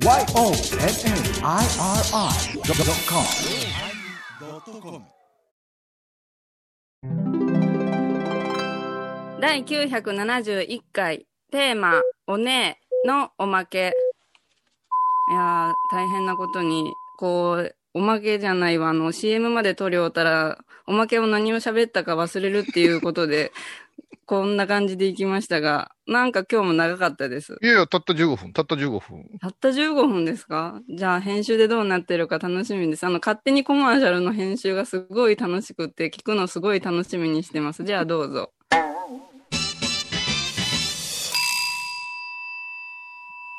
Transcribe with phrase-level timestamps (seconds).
[0.00, 0.62] YONNIRI.com
[9.40, 13.92] 第971回テーマ「おねえ」のおまけ。
[15.30, 23.50] いやー大変なことにこうおまけじゃないわあの CM まで撮りおったらおまけを何を喋ったか忘れるっていうことで
[24.28, 29.24] こんな感じでいきましたがなんか今日も長かったですいやいや、たった15分、たった15分。
[29.40, 30.82] たった15分ですか？
[30.86, 33.04] じゃあ編集でどうなってるか楽しみです。
[33.04, 37.84] あの、勝手にコマーシャルの編集がすごい楽しくって、聞くのすごい楽しみにしてます。
[37.84, 38.52] じゃあどうぞ。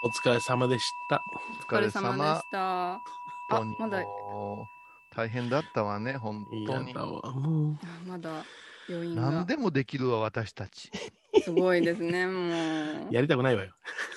[0.04, 1.24] お疲れ様でした。
[1.72, 2.94] お疲れ様でした。
[2.94, 3.00] あ
[3.80, 4.04] まだ、
[5.16, 6.94] 大変だったわね、本当に。
[6.94, 8.44] まだ
[8.90, 10.92] 余韻が何でもできるわ、私たち。
[11.44, 13.72] すごいですね、もう、やりたくないわよ。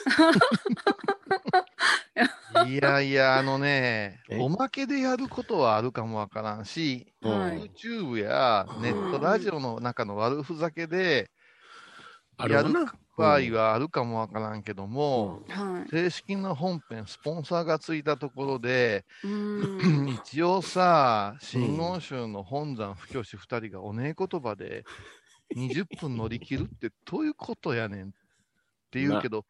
[2.67, 7.29] いやいや、あのねえ、おまけでやることはあるかもわからんし、う。
[7.29, 11.31] はい YouTube やネットラジオの中の悪ふざけで
[12.49, 12.93] やるあるわな。
[13.17, 15.91] 場合はあるかもわからんけども、はい。
[15.91, 20.09] 正式な本編、スポンサーがついたところで、うーん。
[20.09, 24.85] 一応さ、真言宗の本山布教師2人がおねえ言葉で
[25.55, 28.11] 20分乗り切るってどういうことやねんっ
[28.91, 29.45] て言うけど、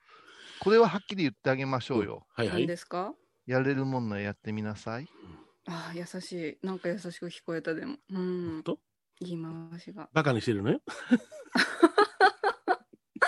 [0.61, 2.27] これははっきり言ってあげましょうよ。
[2.37, 2.67] 何はいはい。
[2.67, 3.15] ですか？
[3.47, 5.07] やれるもんならやってみなさい。
[5.67, 6.67] ああ、優しい。
[6.67, 7.97] なんか優しく聞こえたでも。
[8.11, 8.63] うん。
[8.65, 8.79] と
[9.21, 10.09] 言い回しが。
[10.13, 10.81] バカにしてるのよ。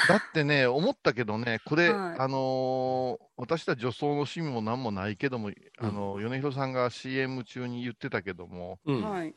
[0.08, 9.02] だってね、思ったけどね、これ、はいあのー私たち女装の趣味もなんもないけども、あの米広さんが CM 中に言ってたけども、うん。
[9.02, 9.34] はい。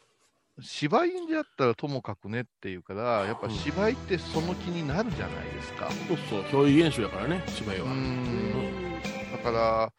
[0.62, 5.90] 芝居でやったらともかくねっていうから、やっぱ芝居ってその気になるじゃないですか。
[6.08, 7.92] そうそう、表意現象やからね、芝居うは。
[7.92, 9.02] うんん。
[9.31, 9.94] だから、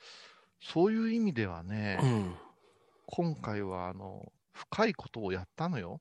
[0.60, 2.34] そういう意味ではね、うん。
[3.06, 6.00] 今回はあの深いことをやったのよ。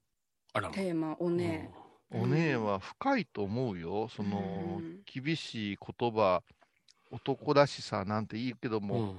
[0.53, 0.70] あら。
[0.70, 4.07] テーマ、おねうんお姉は深いと思うよ。
[4.09, 4.40] その
[4.79, 6.41] うん厳しい言葉、
[7.12, 9.16] 男らしさなんていいけども、うん。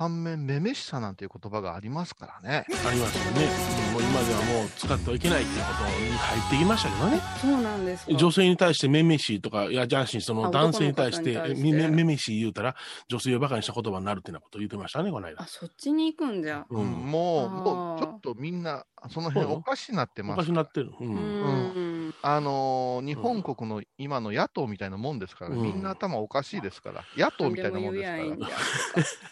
[0.00, 2.64] 反面、めめしさなんていう言葉がありますからね。
[2.88, 3.46] ありますよね。
[3.92, 7.20] もう今ではもう使ってはいけないっていうことに入ってきましたけどね。
[7.38, 8.14] そうなんですか。
[8.14, 12.76] 女性に対してめめしいとか、いや、じゃあし、そあの男性に対してめめめめしい言うたら、
[13.08, 15.46] 女性をバカにした言葉になるっていうようなことを言ってましたね、この間あ、。
[15.46, 16.64] そっちに行くんじゃ。
[16.70, 20.46] うんもう、もうちょっとみんな、その辺おかしになっておかます。
[20.46, 20.92] しになってる。
[20.98, 21.04] う。
[21.04, 21.89] うんん。
[22.22, 28.18] あのー日本国の今の野党みたいなもんですから、うんみんな頭おかしいですから、野党みたいなもんですから。
[28.18, 28.48] 何でも言うやんいいんじゃ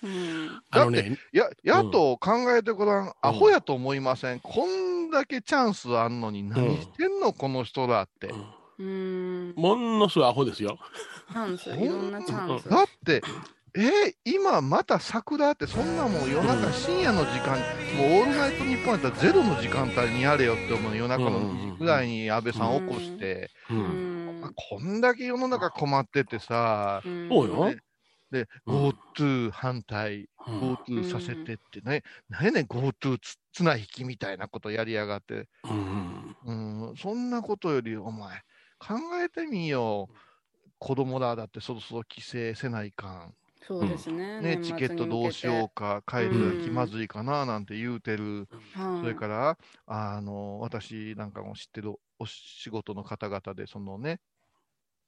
[0.03, 0.63] うん。
[0.71, 4.41] あのね、や、野党考えてごらん、アホやと思いません？
[4.41, 8.33] こんだけチャンスあんのに何してんの、この人らって。
[8.79, 9.55] うん。
[9.57, 10.79] ものすごいアホですよ。
[11.33, 12.69] チャンス、いろんなチャンス。
[12.69, 13.23] だって、
[13.75, 17.59] えー今また桜ってそんなもん夜中深夜の時間、
[17.97, 23.75] もうオールナイトニッポンやったらゼロの時間帯にやれよって思うの夜中の2時ぐらいに安倍さん起こして、う。
[23.75, 24.53] うん。
[24.55, 27.75] こんだけ世の中困っててさ、うんそうよ。
[28.31, 35.49] で、うん GoTo 反対、うん GoTo させてってね、何やねん GoTo つ綱引きみたいなことやりやがって。
[35.65, 36.37] うん。
[36.89, 38.41] うん、そんなことより、お前、
[38.79, 40.15] 考えてみよう。
[40.79, 43.35] 子供らだってそろそろ帰省せないかん。
[43.69, 44.41] そうですね。
[44.41, 48.49] ね、年チケットどうしようか、帰る気まずいかななんて言うてる。
[48.73, 54.21] はいそれから、あの、私なんかも知ってるお仕事の方々で、そのね、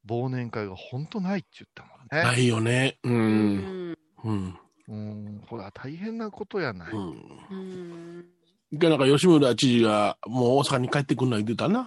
[0.07, 2.23] 忘年会が本当ないって言ったもんね。
[2.23, 2.99] ないよね。
[3.03, 3.09] う。
[3.09, 3.99] うんん。
[4.25, 4.59] うん。
[4.89, 6.93] うん、ほら、大変なことやない。
[6.93, 7.11] うん。
[7.51, 8.25] うん。
[8.73, 11.81] で、なんか吉村知事がもう大阪に帰ってくるの言ってたな。
[11.81, 11.83] も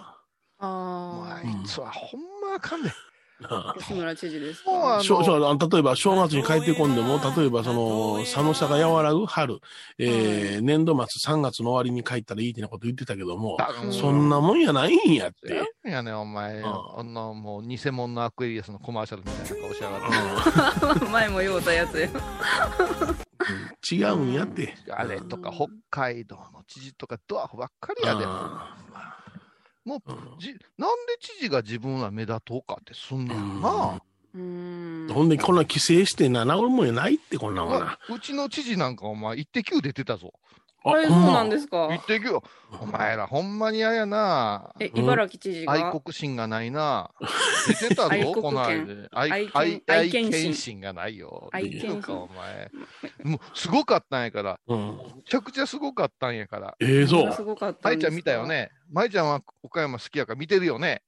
[1.26, 2.92] ああいつはほんまあかんねん。
[3.42, 3.74] あ。
[3.78, 9.58] 吉村知事です例えば正月に帰ってこんでも、例えばその寒さが和らぐ春、
[9.98, 15.62] えー年度末3月の終わりに帰ったらいいってなこと言ってたけども、だそんなもんやないんやって。
[15.86, 16.64] いやねんお前、うん
[16.98, 21.04] あんなもう偽物のアクエリアスのコマーシャルみたいな顔しやがって。
[21.10, 22.08] 前も言うたやつよ。
[23.90, 24.74] 違うんやって。
[24.90, 28.24] あれとか北海道の知事とかドアフばっかりやで。
[29.86, 30.48] あもううんじ、
[30.78, 34.02] なんで知事が自分は目立とうかってすんねんな。
[34.34, 35.08] うん。
[35.12, 37.98] ほんで、こんな規制してな、治るもんやないって、こんなもんな。
[38.08, 40.32] うちの知事なんかお前、一滴出てたぞ。
[40.86, 41.88] あれ、そうなんですか？
[41.94, 42.42] 一滴よ。
[42.78, 44.74] お前らほんまに嫌やな。
[44.78, 45.92] え、茨城知事愛が。
[45.98, 47.10] 国心がないな。
[47.68, 49.18] 出てたぞ、愛国この権間。
[49.18, 51.48] 愛愛愛犬愛愛犬心がないよ。
[51.52, 52.70] 愛犬心お前。
[53.22, 54.60] もう、すごかったんやから。
[54.66, 54.96] うん。
[55.16, 56.74] めちゃくちゃすごかったんやから。
[56.80, 57.32] ええそう。
[57.32, 58.46] すごかった舞ちゃん見たよ。
[58.46, 58.70] ね。
[58.92, 61.02] 舞ちゃんは岡山好きやから見てるよね。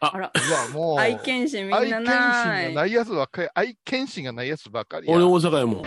[0.00, 0.98] あら、うわ、もう。
[0.98, 2.74] 愛犬心みんな愛犬心ない。
[2.74, 5.14] がないやつばっかり、愛犬心がないやつばっかりや。
[5.14, 5.84] 俺大阪やもん。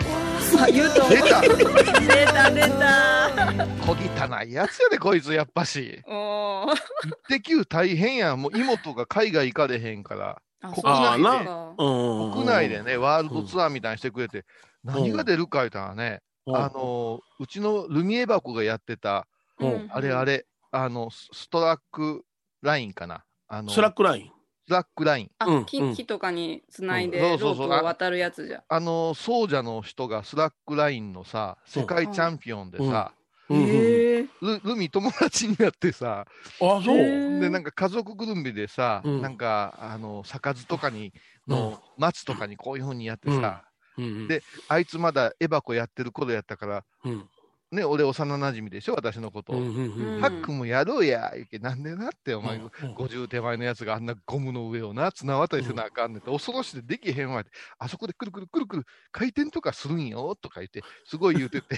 [0.58, 1.08] あ、言うと。
[1.08, 3.66] 出た出た、出た。
[3.84, 6.02] 小汚いやつやで、こいつ、やっぱし。
[6.06, 6.76] おー。
[7.28, 8.42] 一滴大変やん。
[8.42, 11.50] もう妹が海外行かれへんから、あ国内で。
[12.32, 14.44] 国内でね、ワールドツアーみたいにしてくれて、
[14.84, 19.26] 何が出るか言ったらね、うん、あの、うちのルミエ箱がやってた、
[19.58, 20.24] うんあれあ。
[20.24, 22.24] れ、あの、スストラック
[22.62, 23.24] ラインかな。
[23.48, 24.30] あの、スラックライン。
[24.72, 25.30] スラックライン。
[25.38, 25.94] あ、うん木うん。
[25.94, 27.10] 木とかにつないうん。
[27.10, 27.56] でローそう。
[27.56, 28.64] そを渡るやつじゃ。
[28.66, 33.12] あの、奏者の人がスラックラインのさ、世界チャンピオンでさ、
[33.50, 33.58] うん。
[33.58, 33.66] うん。
[33.66, 36.24] ルルミ友達になってさ、
[36.60, 36.96] あ、そう。
[36.96, 39.20] へーで、なんか家族ぐるみでさ、うん。
[39.20, 41.12] なんか、あの、坂津とかに、
[41.46, 43.64] の、松とかにこういうふうにやってさ、
[43.98, 44.26] うん。
[44.26, 47.28] であいつまだエバコやってる頃やったから、うん
[47.72, 49.54] ね、俺幼馴染でしょ、私のこと。
[49.54, 61.76] うんうんうんハックもやろうや、言うけなんでなって、お前、うん50手前のやつがあんなゴムの上をな、綱渡りせなあかんねんって、恐ろしいでできへんわって、あそこでくるくるくるくる回転とかするんよとか言って、すごい言うてて、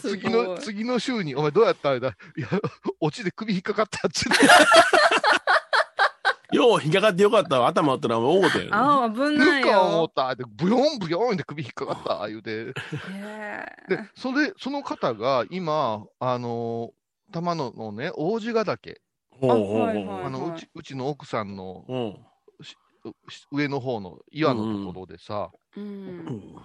[0.00, 0.30] す次。
[0.30, 2.48] の次の週に、お前どうやったあれだ、いや、
[3.00, 4.46] オチで首引っかかったって言って、
[6.52, 7.68] よう引っかかってよかったわ。
[7.68, 8.68] 頭打ったらもう大ごとや。
[8.72, 10.08] ああ、危ないぬか思っよ。
[10.08, 10.28] た。
[10.30, 12.74] って、ブヨンブヨンって首引っかかった言うて、で、
[14.16, 16.98] それ、その方が今、あのー
[17.30, 19.80] 玉野のね、王子ヶ岳、ほうほうほう。
[19.80, 22.06] はいはいあのうちうちの奥さんのうん。
[22.06, 22.16] う
[23.52, 25.80] 上の方の岩のところでさ、う。
[25.80, 26.16] うん。
[26.26, 26.56] ん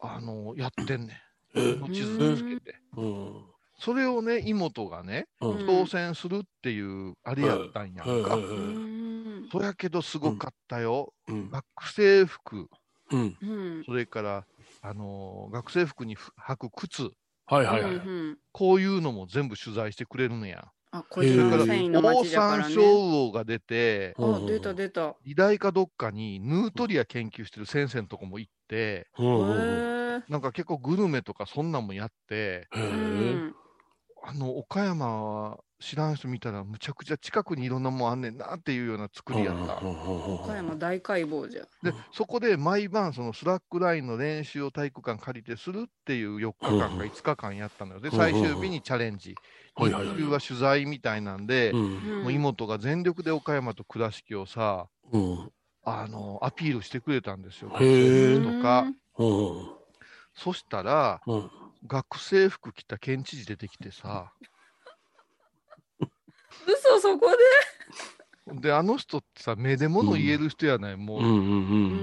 [0.00, 1.20] あのやってんね
[1.54, 1.72] え？
[1.72, 2.78] ん、地図つけて。
[2.96, 3.44] うん
[3.80, 5.50] それをね、妹がね、うん。
[5.66, 8.38] 挑戦するっていう、あれやったんやんか。
[9.50, 11.12] そやけどすごかったよ。
[11.26, 11.50] うん。
[11.50, 12.68] 学生服。
[13.86, 14.46] それから、
[14.82, 17.10] あのー学生服に履く靴、
[17.46, 18.00] はいはいはい。
[18.52, 20.68] こういうのも全部取材してくれるのや。
[20.92, 22.24] あ、こちらだから、オオ。
[22.24, 25.16] サンショウウオが出て、あ、出た出た。
[25.24, 29.08] 医大かどっかにヌートリア研究してる先生のとこも行って。
[30.28, 30.40] なん。
[30.40, 31.72] か結構グルメとかそん。
[31.72, 31.86] なん。
[31.86, 32.68] もやって。
[34.30, 39.78] あの、岡山は知らん人見たらむちゃくちゃ近くにいろんなもんあんねんなっていうような作りやった。
[39.84, 41.62] 岡山大解剖じゃ。
[41.82, 48.00] で、そこで毎晩そのスラックラインの練習を体育館借りてするっていう4日間か5日間やったのよ。
[48.00, 49.34] で、最終日にチャレンジ。
[49.74, 55.50] はいはいはい日中は取材みたいなんで、もう妹が全力で岡山と倉敷をさ、うん
[55.82, 57.70] あの、アピールしてくれたんですよ。
[57.70, 57.76] と
[58.62, 58.84] か、
[59.18, 59.80] うん
[60.34, 61.50] そしたら、うん
[61.86, 64.32] 学生服着た県知事出てきてさ、
[66.66, 67.26] 嘘そこ
[68.60, 71.28] で、あの人ってさ、目で物言える人やない、もう、うんう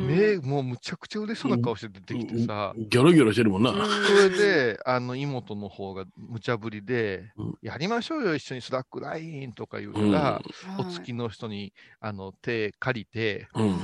[0.05, 2.89] ん目、もうむちゃくちゃ嬉しそうな顔して出てきてさ、うん。
[2.89, 3.73] ギョロギョロしてるもんな。
[3.73, 3.77] で。
[3.79, 7.53] それで、あの、妹の方が無茶ぶりで、うん。
[7.61, 8.61] やりましょうよ、一緒に。
[8.61, 10.41] スラックラインとか言ううんから、
[10.79, 13.79] うん、お付きの人に、あの、手借りて、うん。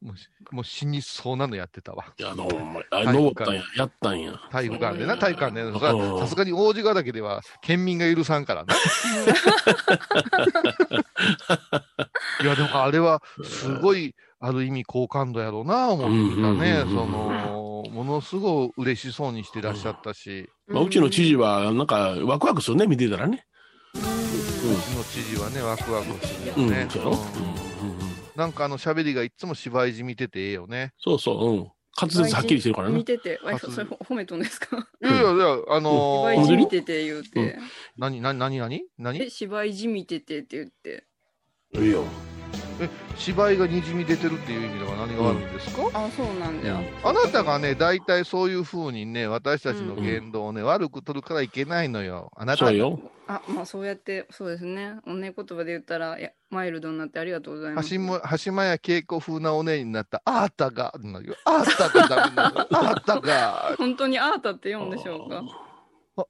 [0.00, 2.04] もうし、もう死にそうなのやってたわ。
[2.16, 4.32] いや、ほんまあ、登ったんや、やったんや。
[4.50, 5.72] 体育館でな、体育館でな。
[6.20, 8.74] さすがに王子ヶ岳では県民が許さんからな。
[12.42, 16.82] いや、でもあれは、すごい、ある意味好感度やろうな、思ってたね。
[16.86, 23.44] うんその、ものすごい嬉しそうにしてらっしゃったし、まあ、うちの知事は、なんか、ワクワクするね、見てたらね。
[23.94, 24.02] うち
[24.96, 26.86] の知事はね、ワクワクするうん、よね。
[26.88, 27.67] そうんんう
[28.38, 30.92] なんかあの喋りがいつも芝居じみててええよね。
[30.96, 31.56] そうそう、うん。
[32.00, 32.94] 滑舌はっきりしてるからね。
[32.94, 34.76] 見てて、ああそれ褒めとんですか？
[35.02, 37.58] いやいやいや、あの芝居じー、みてて言うて。
[37.96, 38.84] 何、何、何、何？
[38.96, 39.20] 何？
[39.20, 41.04] え、芝居じみててって言って。
[41.74, 42.04] いいよ。
[43.16, 46.80] 芝居がにじみ出てるっていう意味では何が悪いんですか、あ、そうなんじゃ。
[47.02, 52.30] あなたがね、大体そういうふうにね、私たちの言動をね、悪く取るからいけないのよ。
[52.36, 53.00] あなたそうよ。
[53.26, 54.94] あ、まあそうやって、そうですね。
[55.06, 57.90] おね言葉で言ったら、いやマイルドになってありがとうございます。
[57.94, 62.66] 橋も橋間や稽古風なお姉になった、あーたが、あーたがダメなのよ。
[62.70, 63.74] あーたが。
[63.78, 65.42] 本当にアータって読んでしょうか？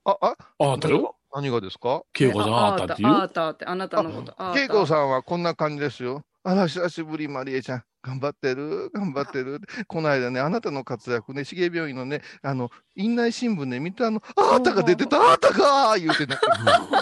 [0.05, 1.17] あ、あ、あ、ああたよ。
[1.35, 2.03] 何がですか？
[2.19, 3.15] 恵子さんああたって言う？
[3.15, 4.35] アータって、あなたのこと。
[4.59, 6.23] 恵子さんはこんな感じですよ。
[6.45, 7.85] あら、久しぶり、マリエちゃん。
[8.01, 16.39] 頑張ってる頑張ってるこの間ね、あなたの活躍ね、重病院のね、あの、院内新聞ね、見たあの、あーたが出てた、あーたが言うてね、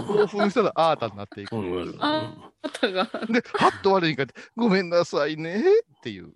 [0.08, 1.54] 興奮したらあーたになっていく。
[2.00, 3.04] あアータが。
[3.26, 6.32] で、はっと我に返って、ごめんなさいねっていう。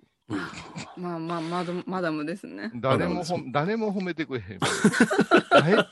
[0.96, 2.70] まあまあ、マドマダムですね。
[2.76, 4.58] 誰もほん誰も褒めてくれへん。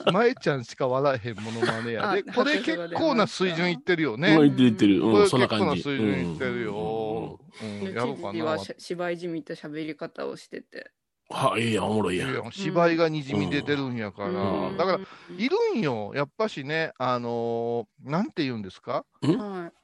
[0.06, 2.24] 前前ちゃんしか笑えへんものまねやで。
[2.28, 4.36] あこれ結構な水準いってるよね。
[4.36, 5.02] うん、言ってる言ってる。
[5.02, 5.64] うん、これ結そんな感じ。
[5.64, 7.40] 構な水準いってるよ。
[7.62, 8.58] うんでやろうかな知事は。
[8.58, 10.92] し芝居じみった喋り方をしてて。
[11.30, 12.52] は、いいやん、おもろいやん。
[12.52, 14.28] 芝居がにじみ出てるんやから。
[14.28, 15.00] うんだから、
[15.36, 16.12] いるんよ。
[16.14, 19.04] やっぱしね、あのーなんて言うんですか？
[19.22, 19.78] はい。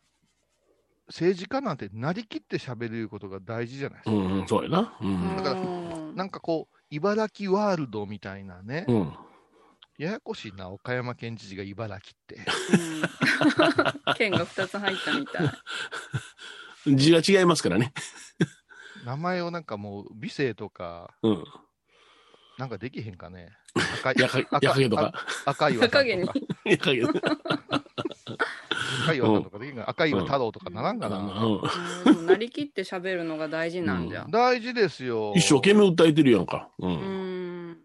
[1.08, 4.16] 政治家なんてなりきって喋ることが大事じゃないですか。
[4.16, 4.96] うん、うん、そうやな。
[5.00, 5.37] うん。
[5.37, 9.12] だからうんなんかこう、茨城ワールドみたいなね、うん。
[9.99, 12.37] ややこしいな、岡山県知事が茨城って。
[12.37, 15.50] うん剣が2つ入ったみたい。
[16.96, 17.92] 字が違いますからね。
[19.04, 21.44] 名前をなんかもう、美声とか、うん。
[22.58, 23.50] なんかできへんかね。
[24.00, 25.12] 赤いやか、やかげとか。
[25.44, 27.63] あ赤いわさん赤毛にとか。
[29.02, 31.18] 赤いわさんとかできへんかな赤いわ太郎とかならんかな。
[31.18, 31.60] うんうん
[32.04, 34.26] でもなりきって喋るのが大事なんじゃ。
[34.30, 35.32] 大事ですよ。
[35.36, 36.68] 一生懸命訴えてるやんか。
[36.78, 36.86] う。
[36.86, 37.78] うんん。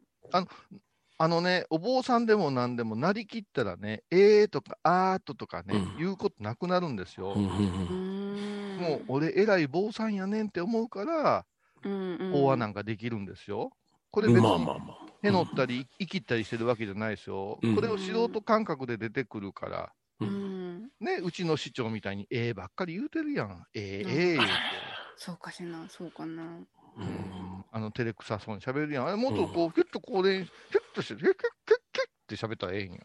[1.21, 7.33] あのね、お坊さんでも何でもなりきったらね、えーとかあーととかね、うん言うことなくなるんですよ。
[7.35, 11.45] うんうんううんんもう、俺偉い坊さんやねんって思うから、
[11.83, 13.71] うんうん法話なんかできるんですよ。
[14.11, 14.97] これ別にまあまあまあ。
[15.21, 17.59] へのったり、生きったりしてるわけじゃないですよ。
[17.61, 20.58] うんこれを素人感覚で出てくるから、ううんん。
[20.99, 23.65] ね、うちの市長みたいに、ええばっかり言うてるやん。
[23.73, 24.53] ええうんええ言うて。
[25.17, 26.43] そうかしな、そうかな。
[26.43, 29.07] うんあの、照れくさそうに喋るやん。
[29.07, 32.99] あれ、もっとこう、キュッとこうで、キュッとして、キュッキュッキュッキュッって喋ったらええんよ。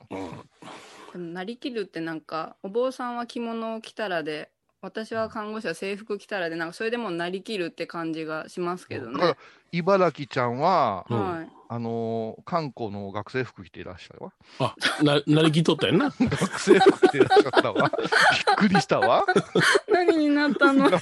[1.12, 4.50] でもなりきるってなんかお坊さんは着物を着たらで
[4.82, 9.36] 私は看護師は制服着たらでなんかそれでもなりきるって感じがしますけどねだから。、
[9.72, 11.48] 茨城ちゃんは、うんはい。
[11.74, 14.32] あのー、観光の学生服着ていらっしゃるわ。
[14.60, 16.10] あ、な、なりきっとったやんな。
[16.20, 17.90] 学生服着ていらっしゃったわ。
[17.98, 19.24] びっくりしたわ。
[19.92, 20.86] 何になったの？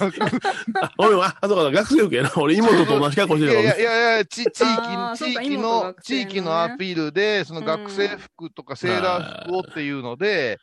[0.80, 2.32] あ俺は、あ、そうか、学生服やな。
[2.36, 10.58] 俺妹と同じ格好しいてたからやいやいやいや、ち地域、地域妹の、ね地域のアピールで、その学生服とかセーラー服をっていうので、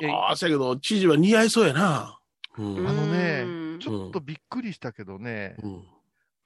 [0.00, 2.18] いやああ、そうやけど、知事は似合いそうやな。
[2.58, 2.88] うん。
[2.88, 5.93] あのねうんちょっとびっくりしたけどね、うん。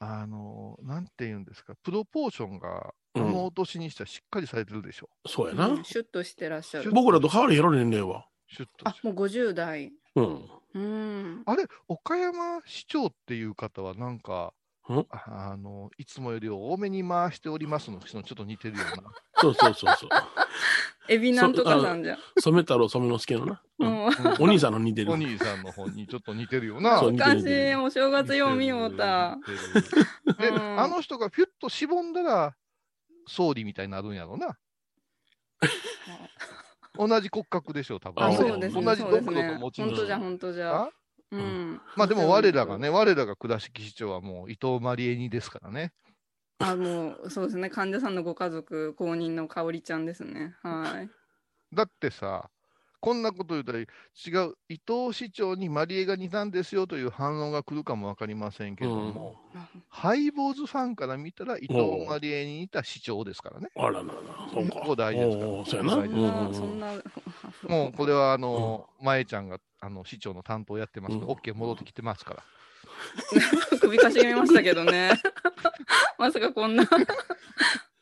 [0.00, 5.08] あの、なんて言うんですか、プロポーションが、あうんのお年にしたらしっかりされてるでしょ。
[5.26, 5.84] そうやなうん。
[5.84, 6.92] シュッとしてらっしゃる。
[6.92, 8.26] 僕らと変わりやろ、年齢は。
[8.48, 9.92] シュッとあ、もう50代。
[10.14, 10.48] うん。
[10.74, 11.42] うん。
[11.46, 14.54] あれ、岡山市長っていう方は、なんか、
[14.88, 15.04] ん？
[15.10, 19.10] あの、いつもより多めに回しておりますの人のちょっと似てるような。
[19.40, 20.08] そうそうそうそう。
[21.08, 22.18] エビなんとかさんじゃん。
[22.40, 23.62] 染め太郎染之助のな。
[23.78, 24.08] ううんん。
[24.40, 25.16] お兄さんの似てるお。
[25.16, 26.98] 兄さんの方にちょっと似てるような。
[26.98, 27.74] そうおかしい。
[27.74, 29.38] お正月よう見ようた。
[30.38, 32.54] で、うんあの人がピュッとしぼんだら、
[33.26, 34.56] 総理みたいになるんやろうな。
[36.98, 38.24] 同じ骨格でしょう、多分。
[38.24, 38.82] あ、あそうですね。
[38.84, 40.90] 同じそうです国土ねと持ち主本当じゃ、本当じゃあ？
[41.30, 41.80] うん。
[41.96, 45.92] まあでも我らがね、我らが倉敷市長はもう伊藤マリエニですからね。
[46.60, 47.70] あ、もう、そうですね。
[47.70, 50.54] 患者さんのご家族、公認の香織ちゃんですね。
[50.62, 51.10] はい。
[51.74, 52.50] だってさ、
[53.00, 59.36] こんなこと言うたら違う、伊藤市長にマリエが似たんですよという反応が来るかもわかりませんけども、
[59.88, 63.68] ハイボーズファンから見たら伊藤マリエに似た市長ですからね。
[63.76, 64.04] あららら、
[64.52, 64.80] そうか。
[64.80, 66.92] ここ大事ですからそうそんな、
[67.68, 72.42] もうこれはあの、前ちゃんがあの市長の担当やってますけど、うん OK 戻ってきてますから。
[73.80, 75.12] 首かしげましたけどね。
[76.18, 76.84] まさかこんな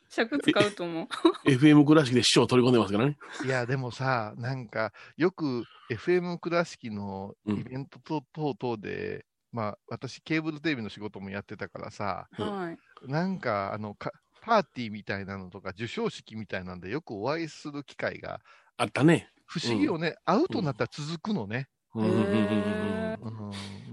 [0.09, 1.07] 尺使うと思う。
[1.49, 3.17] FM 倉敷で師匠取り込んでますからね。
[3.45, 12.77] いや、でもさ、なんか、よく FM 倉敷のイベントと等々で、まあ、私、ケーブルテレビの仕事もやってたからさ、うんはい。
[13.03, 14.11] なんか、あの、か
[14.41, 18.39] パーティーみたいなのとか、授賞式みたいなんで、よくお会いする機会が、
[18.77, 19.29] あったね。
[19.45, 21.67] 不思議よね、会うとなったら続くのね。
[21.93, 23.06] うんうんうんうんへうん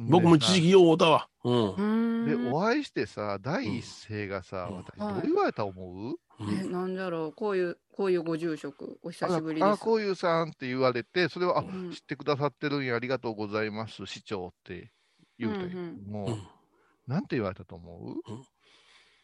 [0.08, 1.28] 僕も一時期よう会うたわ。
[1.44, 2.52] で、ん。
[2.52, 7.32] お会いしてさ、第一声がさ、うん私、はいどう言われたと思う、え、なんだろう？
[7.32, 9.68] こういう、こういうご住職、お久しぶりです。
[9.68, 14.92] ああ、こういうさんって言われて、それは、あ、うん知ってくださってるんや、ありがとうございます、市長って
[15.38, 15.74] 言うて、
[16.08, 16.42] もう、うん
[17.06, 18.14] なんて言われたと思う？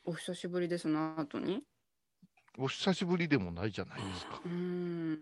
[0.05, 1.63] お久しぶりですの後に？
[2.59, 4.41] お久しぶりでもないじゃないですか。
[4.45, 5.21] うーん。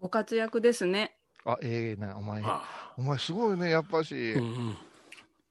[0.00, 1.15] ご活躍ですね。
[1.46, 2.92] あ、ええな、お前、あ。
[2.98, 4.76] お前すごいね、やっぱし、うんうん。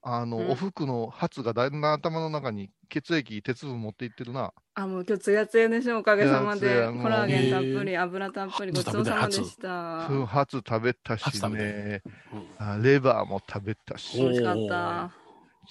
[0.02, 0.50] あの、うん。
[0.50, 4.52] お服のハツがだんだん頭の中に血液、鉄分持っていってるな。
[4.74, 6.86] あ、もう今日つやつやでしょ、おかげさまで。
[7.02, 10.26] コラーゲンたっぷり、油たっぷり、ご初ちそうさまでした。
[10.26, 12.02] ハツ食べたしね。
[12.32, 12.46] うん。
[12.58, 14.20] あ、レバーも食べたし。
[14.20, 15.10] 美味しかった。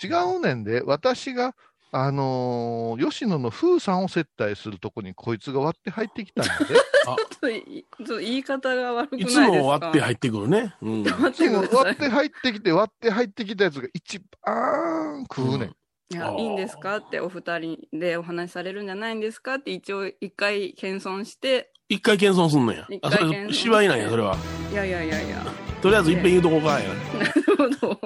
[0.03, 1.55] 違うねんで、私が、
[1.97, 9.47] あのー吉野の風さんを接待するとこにこいつが割って入ってきたんで、 ちょっといちょっと言い方が悪くないいつですか？
[9.47, 10.75] も割って入ってくるね。
[10.81, 11.03] うん。
[11.07, 15.75] 割って入ってきて、割って入ってきたやつが一番食うねん。
[16.11, 16.97] いやいいんですか？
[16.97, 19.55] ってお二人でお話しされるんじゃないんですか？
[19.55, 22.99] って一応一回謙遜して一回謙遜すんのや一。
[23.03, 24.35] あ、それ回謙遜芝居なんや、それは。
[24.71, 25.37] いやいやいやいや
[25.81, 26.89] とりあえず一遍言うとこかや。
[26.89, 27.99] なるほど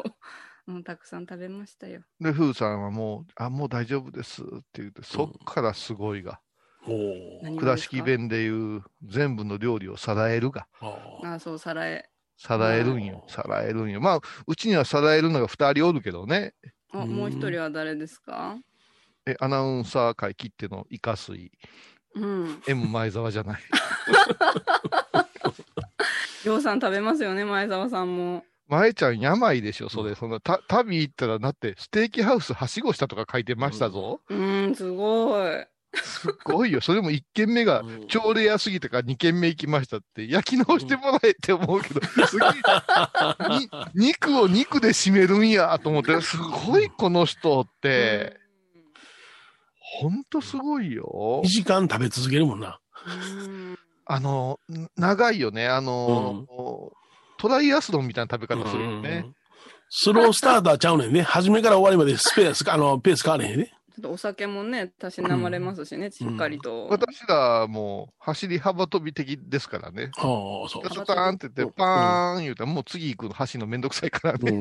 [0.70, 6.40] もうたくさん食べましたよで、風さんはもう、あ、もう大丈夫ですって言って、そっからすごいが、
[6.88, 7.40] おお。
[7.42, 12.08] 何が倉敷弁でいう全部の料理をさらえるが、ああそうさらえ
[12.38, 13.26] さらえるんよ。
[13.28, 14.00] さらえるんよ。
[14.00, 16.54] まあ、うちにはさらえるのが二人おるけどね。
[16.94, 18.56] あ、もう一人は誰ですか？
[19.26, 21.52] え、アナウンサー界切ってのイカ水。
[22.14, 22.62] うん。
[22.68, 23.62] M 前澤じゃない。
[26.46, 28.46] りょうさん食べますよね、前澤さんも。
[28.70, 30.16] 前ちゃん病でしょ、それ。
[30.16, 34.22] そんな、た、旅行ったら、だって、ステーキハウスはしごしたとか書いてましたぞ。
[34.30, 35.66] うん、すごい。
[35.96, 36.82] すっごいよ。
[36.82, 42.50] それも1軒目がうん超レアすぎたから2軒目行きましたって、焼き直してもらえって思うけど、すげえ
[43.58, 48.38] に肉を肉で締めるんやと思って、すごいこの人って、
[49.80, 51.48] ほんとすごいよ2。
[51.48, 52.80] 時間食べ続けるもんな。
[53.08, 53.80] うん
[54.12, 55.68] あの、ん長いよね。
[55.68, 56.46] あの、
[57.40, 59.26] トライアスロンみたいな食べ方するよね。
[59.90, 61.22] スロースターターちゃうねんね。
[61.24, 63.74] 初めから終わりまでスペース、あの、ペース変われへんね。
[63.96, 66.88] ちょっとお酒もね、たしなまれますしね、しっかりと。
[66.90, 70.12] 私らもう走り幅跳び的ですからね。
[70.16, 71.06] はあ、そうス。
[71.06, 74.52] ターンって言って、パーン言うたら、もう次行くの走るのめんどくさいからね。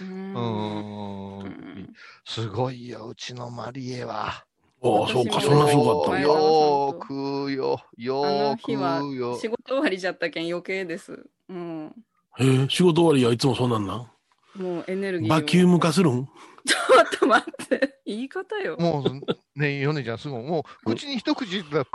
[0.00, 1.92] うん。
[2.24, 4.44] すごいよ、うちのマリエは。
[4.82, 9.38] ああ、そうか、そんなすごかったよー食うよ、よあのー日は食うよ。
[9.38, 11.26] 仕事終わりじゃったけん余計です。
[11.48, 11.92] うん。
[12.38, 14.62] へえ、仕事終わりはいつもそんなんなん？
[14.62, 15.36] もうエネルギーを。
[15.36, 16.26] バキューム化するん？
[16.66, 17.94] ちょっと待って。
[18.04, 18.76] 言い方よ。
[18.78, 20.42] もう、ね、ヨネちゃんすごい。
[20.42, 21.86] もう、口に一口言ったら、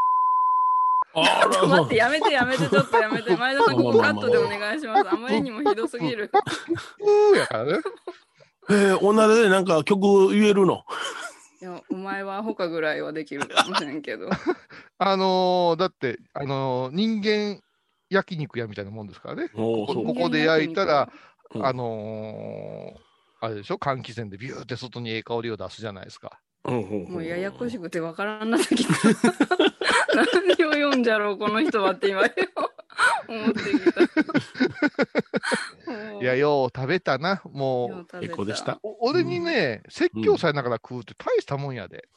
[1.14, 1.96] あら、待って。
[1.98, 3.36] やめてやめて、ちょっとやめて。
[3.36, 5.10] 前田さん、ここカットでお願いします。
[5.10, 6.32] あまりにもひどすぎる。
[7.00, 7.80] うーやからね。
[8.70, 10.84] えー、女でなんか曲言えるの？
[11.62, 14.30] いや、お前はアホかぐらいはできるかもしれんけど。
[14.98, 17.62] あのー、だって、あのー、人間
[18.12, 19.50] 焼肉屋みたいなもんですからね。
[19.56, 21.10] ここで焼いたら、
[21.56, 23.76] うんあのー、あれでしょ？
[23.76, 26.40] 換気扇でビューって外にええ香りを出すじゃないですか。
[26.64, 28.92] もうややこしくてわからんなってきた。
[30.14, 32.30] 何を読んじゃろう、この人はって今よ。
[33.28, 34.02] 思ってきた。
[36.22, 37.42] いや、よう食べたな。
[37.52, 38.80] もう、結構でした？
[38.84, 42.08] お俺にね、説教されながら食うって大したもんやで。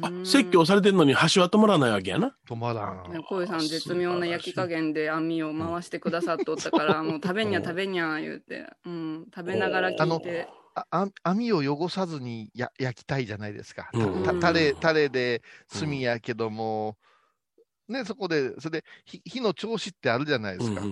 [0.00, 2.34] あ、説教されてんのに箸は止まらないわけやな。
[2.48, 3.22] 止まらん。
[3.28, 13.90] 小井さん絶妙な焼き加減で網を回してくださっとったから、もう食べにゃ食べにゃ言うて、うん、食べながら聞いて、ああ網を汚さずにや焼きたいじゃないですか。
[13.92, 16.96] うんたたれ、たれで炭やけども、
[17.88, 20.82] ね、そこで、それで火火の調子ってあるじゃないですか。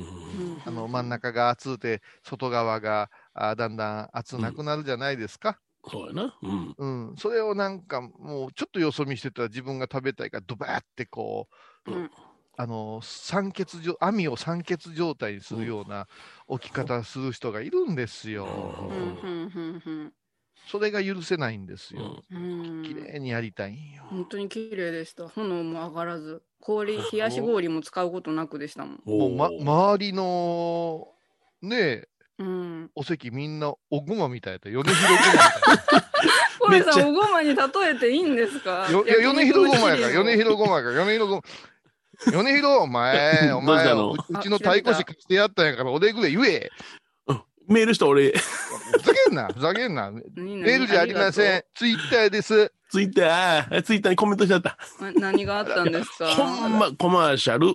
[0.67, 5.59] あの真ん中が熱うて、外側があだんだん熱なくなるじゃないですか。
[5.89, 6.39] そうやな。
[6.43, 6.77] うん。
[6.79, 12.11] うん、それをなんかもうちょっとよそ見してたら自分が食べたいからドバーってこう、うん
[12.59, 16.07] あの酸欠状網を酸欠状態にするような
[16.47, 18.47] 置き方する人がいるんですよ。
[18.91, 20.15] うんうんうん
[20.67, 22.23] それが許せないんですよ。
[22.83, 24.05] 綺麗にやりたいんよ。
[24.05, 25.29] 本当に綺麗でした。
[25.29, 29.03] 炎も上がらず、氷、冷やし氷も使うことなくでしたもん。
[29.05, 31.09] もう、ま、周りの
[31.63, 32.91] ねえうん。
[32.95, 34.69] お席みんなおごまみたいだった。
[34.71, 35.93] 米広ごまみた
[36.63, 38.87] さん、めっちゃおごまに例えていいんですか？
[38.91, 41.43] いや米広ごまやから、米広広ごまやから、米広ごま。
[42.31, 46.71] 米広、お前、 お前、うどううちの太鼓師貸してやったんやから、俺ぐらい言え。
[47.69, 50.11] メールした俺、ふざけんな、ふざけんな。
[50.11, 51.65] メメールじゃありません。
[51.75, 52.73] ツイッターです。
[52.91, 54.77] ツイッター、あツイッターにコメントしちゃった。
[55.15, 56.27] 何があったんですか？
[56.35, 57.75] ほんま、コマーシャル。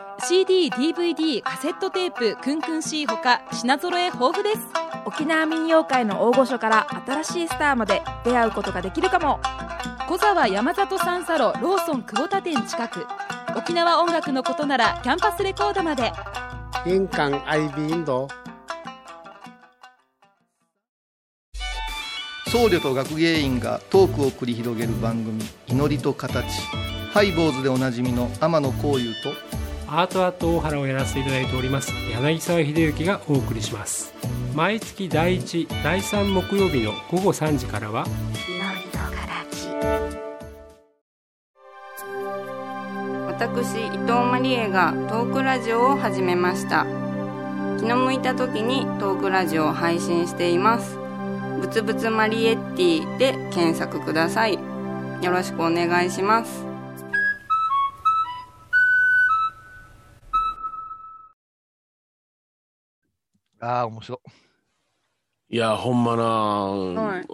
[0.19, 4.59] CD、DVD、カセットテープクンクン C ほか品揃え豊富です。
[5.05, 9.39] 沖縄民謡界の大御所から新しいスターまで出会うことができるかも。
[10.07, 13.07] 小沢山里三佐路ローソン久保田店近く。
[13.55, 16.11] 沖縄音楽のことならキャンパスレコードまで。
[16.85, 18.27] 印港 IB 印度
[22.47, 26.45] 僧侶と学芸員がトークを繰り広げる番組「祈りと形」
[27.13, 29.33] ハイボーズでおなじみの天野幸雄と
[29.93, 34.13] アートアート大原をやらせていただいております柳沢秀幸がお送りします。
[34.55, 38.05] 毎月第1第3木曜日の午後3時からは
[43.27, 46.85] 私伊藤マリエがトークラジオを始めました。
[47.77, 50.97] 気の向いた時にトークラジオを配信しています。
[51.59, 54.53] ぶつぶつマリエッティで検索ください。
[55.21, 56.70] よろしくお願いします。
[63.61, 64.21] ああ、面白
[65.49, 67.25] いや、ほんまな、はい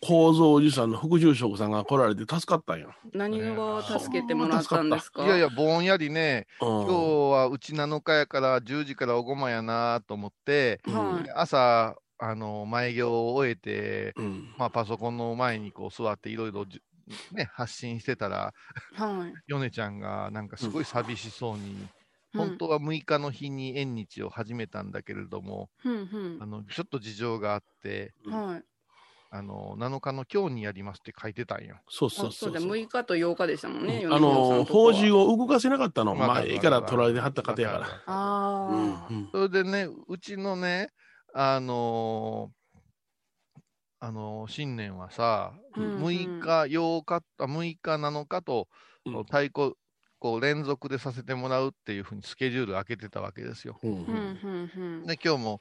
[0.00, 2.94] 構造おじさんの副住職さんが来られて助かったんよ。
[3.12, 5.24] 何が助けてもらったんですか？
[5.24, 5.26] い。
[5.26, 6.92] いやいや、ぼんやりね、うん今日
[7.32, 16.80] はうち7日やから10時からおごまやなと思って、はい朝、あの、前業を終えて、うんまあ、パソコンの前にこう座っていろいろじ
[17.32, 18.54] ね、発信してたら、
[18.94, 19.32] はい。
[19.48, 21.90] ヨネちゃんがなんかすごい寂しそうに、うん
[22.36, 28.30] 本当は6日の日に縁日を始めたんだけれども、ふんふあのちょっと事情があって、ん。
[28.30, 28.62] はい。
[29.28, 31.76] あの7日の今日にやりますって書いてたんよ。
[31.88, 32.78] そうそうあそうだ、そうそう。
[32.78, 34.06] 6日と8日でしたもんね。
[34.08, 35.32] あの、法事を。
[35.32, 36.12] を動かせなかったの。
[36.12, 37.86] わかる前から取られてはった方やから。
[38.06, 39.06] あうんあ。
[39.10, 40.90] うんそれでね、うちのね、
[41.34, 42.56] あのー
[43.98, 48.68] あのー新年はさ、うんうん6日、8日、あ6日、7日と、
[49.04, 49.74] うん太鼓、
[50.18, 53.78] こう連続でさせてもらうっていうふうにスケジュール開けてたわけですよ。
[53.82, 55.60] で、今日も、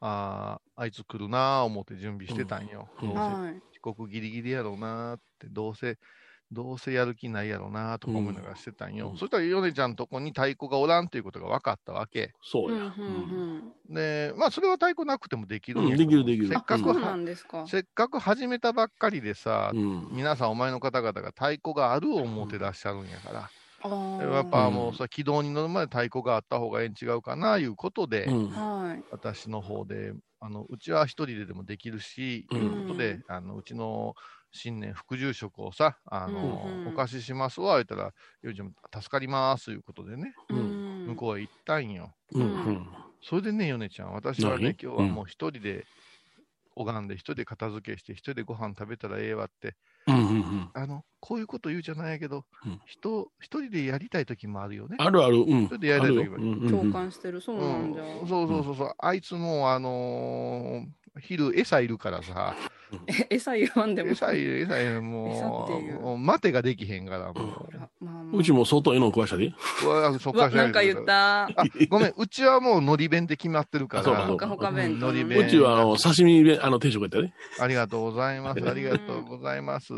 [0.00, 2.88] あーあいつ来るなあ思って準備してたんよ。
[3.02, 3.54] うんどうせはい。
[3.72, 5.98] 遅刻ギリギリやろうなーって、どうせ、
[6.50, 9.10] どうせやる気ないやろうなーとか思いながらしてたんよ。
[9.10, 12.32] うんそしたら、ヨネちゃんとこに太鼓がおらんっていうことが分かったわけ。
[12.42, 12.92] そうや。
[13.88, 17.68] で、まあ、それは太鼓なくてもできるんやけどうんできるできるあ、せっかく。
[17.68, 23.50] せっかく始めたばっかりでさ、うん皆さん、お前の方々が太鼓がある思ってらっしゃるんやから。
[24.18, 28.48] やっぱもうさ、軌道に乗るまで太鼓があった方がええん違うかな、いうことで、うん。
[28.48, 29.04] はい。
[29.10, 32.60] 私の方で、あのうちは一人ででもできるし、うん。
[32.60, 34.14] いうことで、あのうちの
[34.52, 36.88] 新年副住職をさ、あのうんうん。
[36.88, 38.12] お貸ししますわ、言ったら、
[38.42, 40.58] よいちゃん助かります、ということでね、うん。
[40.58, 42.14] うん向こうへ行ったんよ。
[42.32, 42.88] うんうん。
[43.22, 44.76] それでね、ヨネちゃん、私はね、何？
[44.82, 45.86] 今日はもう一人で
[46.82, 54.96] 拝んで、一人で片付けして、一人でご飯食べたらええわって、うんうんうんあの、こういうこと言うじゃないけど、うん人、一人でやりたい時もあるよね。
[54.98, 55.38] あるある。
[55.38, 55.66] うん。
[55.66, 57.40] それでやりたい時もあるようんうん共感してる。
[57.40, 58.02] そうなんじゃ。
[58.02, 62.70] うんそうそうそうそう、あいつも、あのー昼、餌いるからさ、え、
[63.30, 64.10] 餌言わんでも。
[64.10, 69.46] 餌いる、餌いる、餌もうう、もう待てができへんから、もあまあまあうちも相当絵の食わしたで。
[69.46, 69.52] う。
[69.84, 71.46] うわそっからなんか言った。
[71.46, 71.52] あ、
[71.88, 77.34] ごめん、うちはもうのり弁で決まってるからあそうかそう、ほかほか弁当のり弁うちはあの刺身であの定食やったね。
[77.58, 78.68] ありがとうございます。
[78.68, 79.92] ありがとうございます。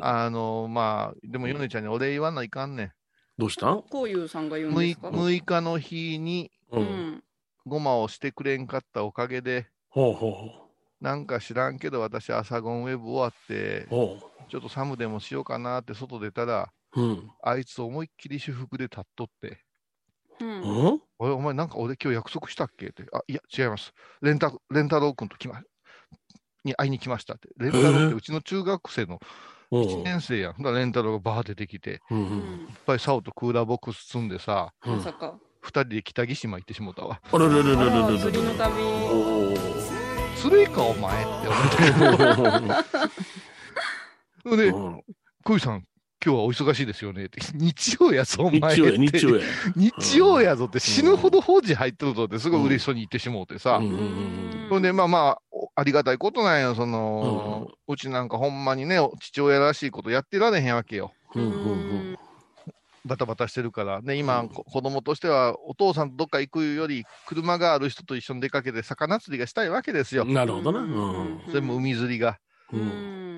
[0.00, 2.92] あの、まあ、でも、ヨネちゃんにお礼言わないかんね
[3.38, 3.70] どうした？
[3.72, 6.80] んこういうさんが言うんで 6, すか？6日の日にう。
[6.80, 7.22] うんん。
[7.64, 10.61] ごまをしてくれんかったおかげで、ほうほうほ
[11.02, 13.88] なんか知らんけど、私、朝ゴンウェブ終わって
[14.48, 17.02] ちょっとサムでもしようかなって外出たら、う。
[17.02, 17.30] うん。
[17.42, 19.58] あいつ思いっきり私服で立っとって、
[20.40, 20.62] うん。
[20.62, 21.00] うん？
[21.18, 23.92] おい、お前なんか俺今日約束したっけって、あ、いや、違います。
[24.20, 25.60] レンタ、レンタロウ君と来ま、
[26.64, 27.48] に会いに来ましたって。
[27.56, 29.18] レンタロウってうちの中学生の
[29.72, 30.52] 1年生やん。
[30.58, 32.18] だからレンタロウがバーって出てきて、うん。
[32.20, 35.34] いっぱいサオとクーラーボックス積んでさ、うんまさか。
[35.62, 37.20] 二人で北木島行ってしもたわ。
[37.32, 40.01] あらららららららあら、釣りの旅。
[40.36, 41.76] お釣れか、お前って思って。
[44.48, 45.00] ー で、うん
[45.44, 45.82] 小井さん、
[46.24, 47.40] 今日はお忙しいですよねって。
[47.54, 48.80] 日曜やぞ、お前って。
[48.80, 49.42] 日曜や、日曜や。
[49.74, 53.80] 日曜やぞって死ぬほど法事入ってるぞってすごい嬉しそうに言ってしもうてさ。
[54.70, 61.12] ほんで、まあまあ、おありがたいことなんよ、その、うちなんかほんまにね、父親らしいことやってられへんわけよ。
[61.34, 61.54] うんうんう
[62.10, 62.11] ん
[63.04, 64.00] バタバタしてるから。
[64.02, 70.24] で、今、こ子供としては、お父さんとどっか行くより、車がある人と一緒に出かけて魚釣りがしたいわけですよ。
[70.24, 70.80] なるほどな。
[70.80, 72.38] うんそれも海釣りが。
[72.72, 72.82] ううん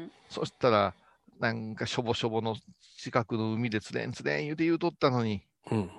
[0.05, 0.11] ん。
[0.29, 0.95] そしたら、
[1.41, 2.57] なんかしょぼしょぼの
[2.99, 5.91] 近くの海で釣れん釣れん言うて言うとったのに、うん。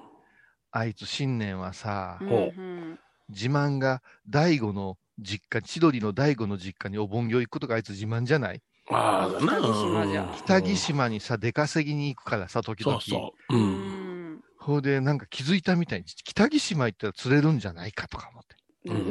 [0.72, 3.00] あいつ新年はさ、ほうん
[3.30, 8.62] 自慢が大悟の実家、千鳥の大悟の実家にお盆行行くことがあいつ自慢じゃない？
[8.90, 9.54] ああ、だな。
[9.54, 13.00] 北木島じゃうん北木島にさ、出稼ぎに行くからさ、時々。
[13.02, 13.56] そうそう。
[13.56, 13.58] う。
[13.58, 14.42] うんん。
[14.58, 18.56] ほいで、なんか気づいたみたいに、北木島行ったら釣れるんじゃないかとか思って。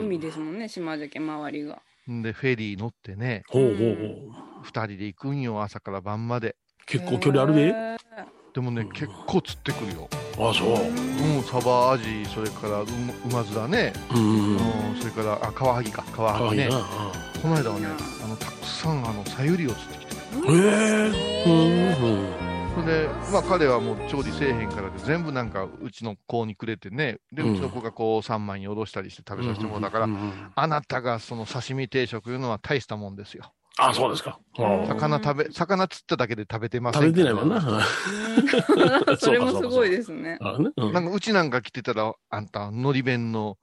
[0.01, 1.83] 海ですもんね、島じゃけ周りが。
[2.11, 4.63] んで、フェリー乗ってね、ほうほうほう。
[4.63, 6.57] 二人で行くんよ、朝から晩まで。
[6.87, 7.63] 結構距離あるで。
[7.63, 10.09] へーでもね、うん結構釣ってくるよ。
[10.39, 10.69] ああ、そう。
[10.69, 12.87] うん、サバ、アジ、それからう
[13.31, 16.69] ま馬面ね、うんうんそれから、あ、カワハギか、カワハギね。
[17.43, 17.87] この間はね、
[18.25, 20.15] あの、たくさん、あの、さゆりを釣ってきて。
[20.37, 22.55] うんへえ。
[22.77, 33.53] それで、まあ彼はもう調理せえへんからで、全部なんかうちの子にくれてね、で、うんうちの子がこう3枚におろしたりして食べさせてもらったから、うんうんうんあなたがその刺身定食いうのは大したもんですよ。
[33.77, 34.39] あ、そうですか。
[34.59, 37.61] うん魚食べ、魚釣っただけで食べてません食べてないもんな。
[39.19, 40.39] それもすごいですね。
[40.41, 43.59] なんかうちなんか来てたら、あんた、のり弁の、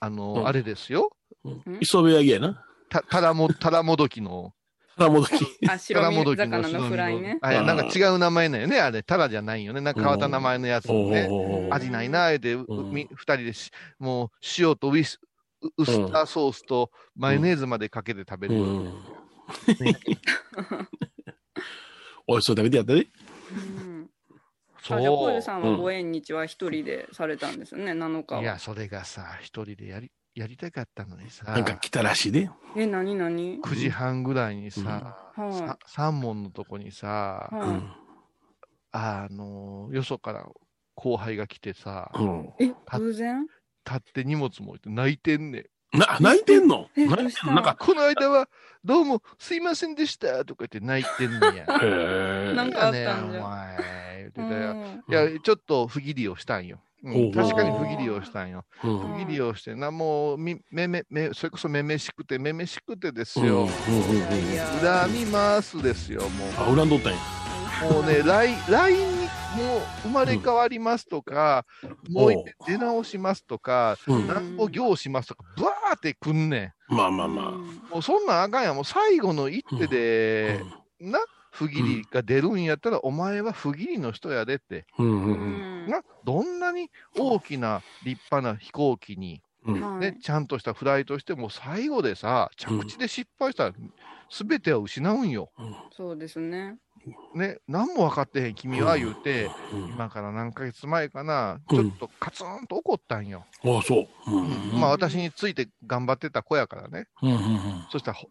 [0.00, 1.10] あの、うんあれですよ。
[1.44, 2.64] うん磯辺焼きやな。
[2.90, 4.52] た、たらも、 たらもどきの、
[4.96, 5.34] 腹もどき。
[5.66, 7.38] あ、た白身らもどき魚のフライね。
[7.40, 9.02] あ、いやなんか違う名前なんよね、あれ。
[9.02, 9.80] たらじゃないよね。
[9.80, 11.28] なんか変わった名前のやつね。
[11.70, 15.18] 味ないな、言うて、ううんみ二人でし、もう塩とウイス、
[15.62, 18.54] ウウスターソースとマヨネーズまでかけて食べる。
[19.80, 20.88] うん。
[22.26, 23.00] おいしそう食べてやったで。
[23.00, 23.04] う
[23.82, 24.10] ん
[24.82, 28.42] そうあじゃあ、ポエルさんはうんご縁日は一人でされたんですよね、7日は。
[28.42, 32.50] いや、それがさ、一人でやり、やりたかったのにさ、なんか来たらしいで。
[32.76, 37.92] え、なになに9時半ぐらいにさ、うんはいさ三門のとこにさ、はいうん。
[38.92, 40.46] あの、よそから
[40.94, 42.52] 後輩が来てさ、うん。
[42.60, 43.46] え、偶然？
[43.86, 45.64] 立って荷物も置いて泣いてんねん。
[45.94, 46.88] な、泣いてんの？
[46.96, 47.54] え泣いてんの？
[47.54, 48.48] なんか、この間は、
[48.84, 51.64] どうも、すいませんでしたとか言って泣いてんねんや。
[51.64, 51.66] へ
[52.52, 52.54] え。
[52.54, 53.76] なんかねんお前。
[54.18, 54.74] 言ってうたよ。
[54.74, 56.78] んいや、ちょっと不義理をしたんよ。
[57.34, 58.64] 確かに不義理をしたんよ。
[58.82, 58.98] うん。
[58.98, 63.38] 不義理をしてな、もう、みめめめ、それこそめめしくて、めめしくてです。
[63.40, 63.62] よ。
[63.62, 63.68] うん。
[63.68, 66.30] 恨みますですよ、もう。
[66.58, 67.18] あ、恨んどったんや。
[67.90, 69.13] もうね、来 LINE に
[69.54, 71.64] もう生まれ変わりますとか、
[72.08, 74.26] もう一遍出直しますとか、うん。
[74.26, 77.52] なんぼ行しますとか、ブワーってくんねまあまあまあ。
[77.56, 77.82] ん。
[77.88, 78.74] もうそんなんあかんやん。
[78.76, 80.64] もう最後の一手で、
[81.00, 81.18] な、
[81.50, 84.86] 不義理が出るんやったら、お前は不義理の人やでって。
[84.98, 85.06] うん。
[85.06, 85.32] うん。
[85.32, 85.32] う。
[85.32, 89.42] うんんな、どんなに大きな立派な飛行機に、
[90.00, 93.74] ね、ちゃんとしたフライトしても、最後でさ、着地で失敗したら、
[94.30, 95.50] すべては失うんよ。
[95.96, 96.76] そうですね。
[97.34, 99.88] ね、何も分かってへん君は言うて、うん。
[99.90, 103.44] 今から何ヶ月前かな、うんちょっとカツンと怒ったんよ。
[103.64, 104.30] ああ、そう。
[104.30, 104.40] う
[104.76, 104.80] ん。
[104.80, 107.06] まあ私について頑張ってた子やからね。
[107.22, 107.30] うん。
[107.30, 107.36] うん。
[107.36, 107.86] うん。
[107.90, 108.28] そしたらほ、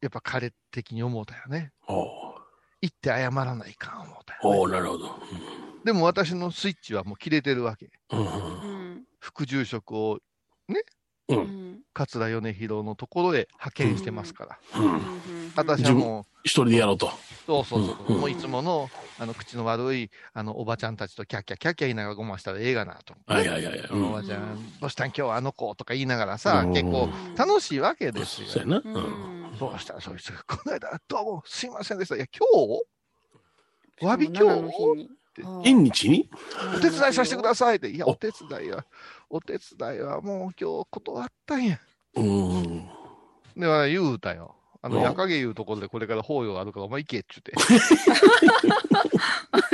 [0.00, 1.72] やっぱ彼的に思うたよね。
[1.88, 2.36] 行
[2.86, 4.72] って謝らないかん思うたよ、ね。
[4.72, 5.18] なるほど。
[5.84, 7.90] でも私のスイッチはもう切れてるわけ。
[8.10, 8.18] うん。
[8.18, 8.24] うん。
[8.24, 9.04] うん。
[9.20, 10.22] 副住職をう。
[11.36, 11.78] うん。
[11.94, 14.80] 桂米広のところへ派遣してますから。
[14.80, 15.52] うん。
[15.54, 17.10] 私はもう、一人でやろうと。
[17.46, 18.20] そうそうそう、うん。
[18.20, 20.96] もういつものあの口の悪いあのおばちゃん。
[20.96, 23.14] たちとキャッキャキャッキャ言いながらごましたらええがなと。
[23.26, 23.88] はいはいはいはい。
[23.90, 24.08] うん。
[24.10, 25.08] おばちゃん、どうしたん。
[25.08, 28.48] 今日はあの子とか言いながらさ、結構楽しいわけですよ。
[28.48, 28.76] そうやな。
[28.78, 29.78] うう。
[29.78, 31.98] したらそいつが、この間、どうもすいません。
[31.98, 32.16] でした。
[32.16, 32.82] いや、今日
[34.00, 35.10] 詫び今日の日に
[35.44, 36.28] はい縁日に
[36.76, 37.88] お手伝いさせてくださいって。
[37.88, 38.84] いや、お手伝いは、
[39.34, 41.80] お手伝いはもう今日断ったんや。
[42.16, 42.86] うん。
[43.56, 44.54] では言うたよ。
[44.82, 47.52] あの、うん夜影いうところでこれから法要があるから、お前行けっちゅって。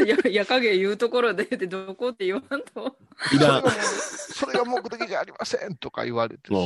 [0.04, 2.96] い や、夜影言うところでってどこって言わんと。
[3.34, 3.64] いらん。
[3.80, 6.60] それが目的じゃありませんとか言われてさ。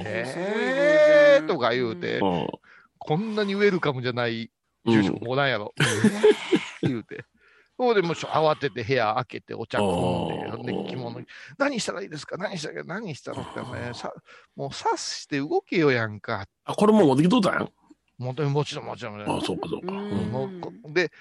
[0.00, 2.48] えーとか言うて、うん
[3.00, 4.50] こんなにウェルカムじゃない
[4.84, 5.72] 住所もおらんやろ。
[6.82, 7.24] 言うて。
[7.78, 9.86] そうでも慌てて部屋開けてお茶飲
[10.58, 11.26] んで、で着物に、
[11.58, 12.36] 何したらいいですか？
[12.36, 12.86] 何したらいい？
[12.88, 14.12] 何したのって、ね、さ
[14.56, 16.46] もう察して動けよやんか。
[16.64, 17.52] あ、これもう持ってきとったん？
[17.54, 17.68] や
[18.18, 19.22] もちろんもちろんもちろん。
[19.22, 19.92] あ、そうかそうか。
[19.94, 20.92] うん。
[20.92, 21.12] で、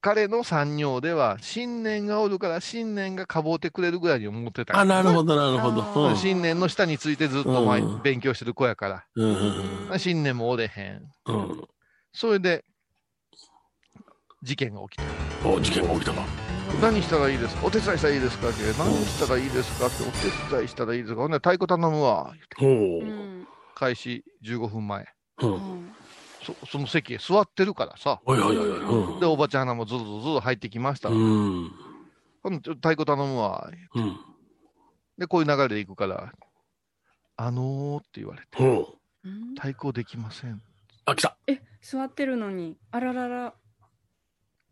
[0.00, 5.82] 彼の産業では、信念がおるから、信念がかぼうてくれるぐらいに思ってたんやあ、なるほど、なるほど。
[5.82, 6.16] あうん。
[6.16, 8.02] 信念の下についてずっと前うん。
[8.02, 9.04] 勉強してる子やから。
[9.14, 9.90] うん。
[9.90, 9.98] うん。
[9.98, 11.02] 信念もおれへん。
[11.26, 11.68] うん。
[12.12, 12.64] それで、
[14.42, 15.02] 事件が起きた。
[15.48, 15.54] うん。
[15.54, 16.24] お、事件が起きたか。
[16.80, 17.66] 何したらいいですか？
[17.66, 18.48] お手伝いしたらいいですか？
[18.48, 19.86] って何したらいいですか？
[19.86, 20.06] ってお
[20.50, 21.20] 手伝いしたらいいですか？
[21.20, 22.34] ほんで太鼓頼むわ。
[23.74, 25.06] 開始15分前。
[25.42, 25.92] うん。
[26.42, 28.20] そその席へ座ってるからさ。
[28.24, 28.78] おいおいおいおい。
[29.14, 31.10] うんで、おばちゃんらもずるずるずる入ってきました。
[31.10, 31.70] うん。
[32.42, 33.70] ほんでちょ太鼓頼むわ。
[33.94, 34.16] うん。
[35.18, 36.32] で、こういう流れで行くから、
[37.36, 38.56] あのーって言われて、
[39.54, 40.62] 太鼓できません。
[41.04, 41.36] あ、来た。
[41.46, 42.78] え、座ってるのに。
[42.90, 43.54] あららら。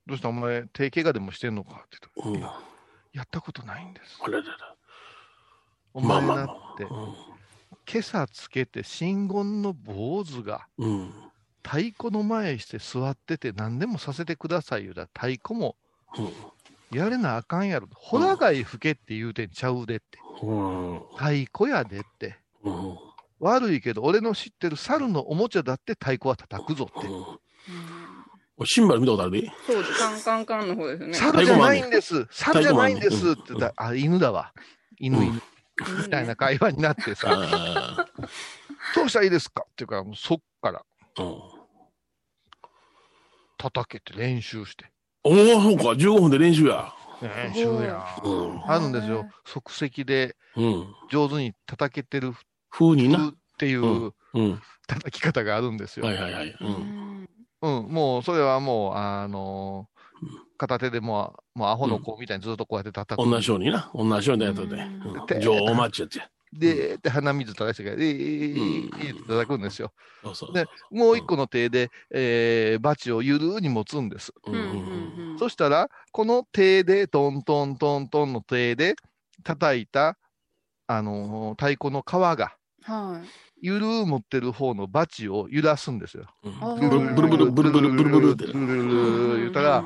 [0.08, 0.30] どうした？
[0.30, 1.84] お前、手怪我でもしてんのか？
[1.84, 2.38] って言うん。
[2.38, 2.58] って、あ
[3.12, 4.18] やったことないんです。
[4.26, 4.48] れれれ。
[5.92, 6.90] おまあまあ前だって、ま
[7.90, 10.68] 今朝つけて真言の坊主が、あ。
[10.78, 11.12] うん。
[11.62, 14.94] 太鼓の前して座ってて何でもさせてくださいよ。
[14.94, 15.76] だ太鼓も
[16.90, 17.88] やれなあかんやろ。
[17.94, 20.18] ほら貝吹けって言うてんちゃうでって。
[20.42, 21.02] うん。
[21.16, 22.38] 太鼓やでって。
[22.64, 22.96] うん。
[23.40, 27.08] 悪いけど、俺の知ってる猿のおもちゃだって太鼓は叩くぞって。
[28.64, 29.32] シンバル見たことある？
[29.42, 29.52] で。
[29.66, 29.98] そうです。
[29.98, 31.14] カンカンカンの方ですね。
[31.14, 32.26] 猿じゃないんです。
[32.30, 34.52] 猿じゃないんですって言ったら、あ、犬だわ。
[34.98, 35.42] 犬、うん犬。
[36.04, 38.06] みたいな会話になってさ、あ
[38.96, 39.64] どうしたらいいですか？
[39.70, 40.84] っていうから、もうそっから
[41.18, 41.22] あ。
[41.22, 41.38] うん。
[43.58, 44.90] 叩けて練習して。
[45.22, 45.82] おお、そうか。
[45.92, 46.92] 15分で練習や。
[47.22, 48.04] 練習や。
[48.24, 48.62] うん。
[48.70, 49.28] あるんですよ。
[49.44, 50.86] 即席でうん。
[51.10, 52.34] 上手に叩けてる
[52.70, 53.28] 風にな。
[53.28, 54.12] っていう。
[54.86, 56.06] 叩き方があるんですよ。
[56.06, 56.48] はいはいはい。
[56.48, 56.56] う。
[56.60, 56.70] うん
[57.22, 57.28] ん。
[57.62, 59.88] うん、もうそれはもう、あの
[60.56, 63.28] 片手でもう、もうアホの子みたいにずっとこうやって叩く。
[63.28, 63.90] 同じようにな。
[63.94, 65.40] 同じようなやつで。
[65.40, 66.28] 女王マッチやつや。
[66.52, 69.92] で、で鼻水垂らしてから、えー、えー、叩くんですよ。
[70.54, 74.32] でもう一個の手で、えー、バチをゆるーに持つんです。
[75.38, 78.96] そしたら、この手で、トントントントンの手で
[79.44, 80.16] 叩いた、
[80.86, 83.28] あのー太鼓の皮が、はい。
[83.60, 86.26] ゆるー持ってる方のバチを揺らすんですよ。
[86.60, 88.46] あブルブルブルブルブルブルブルって。
[88.46, 89.84] ブルブルブル言ったら、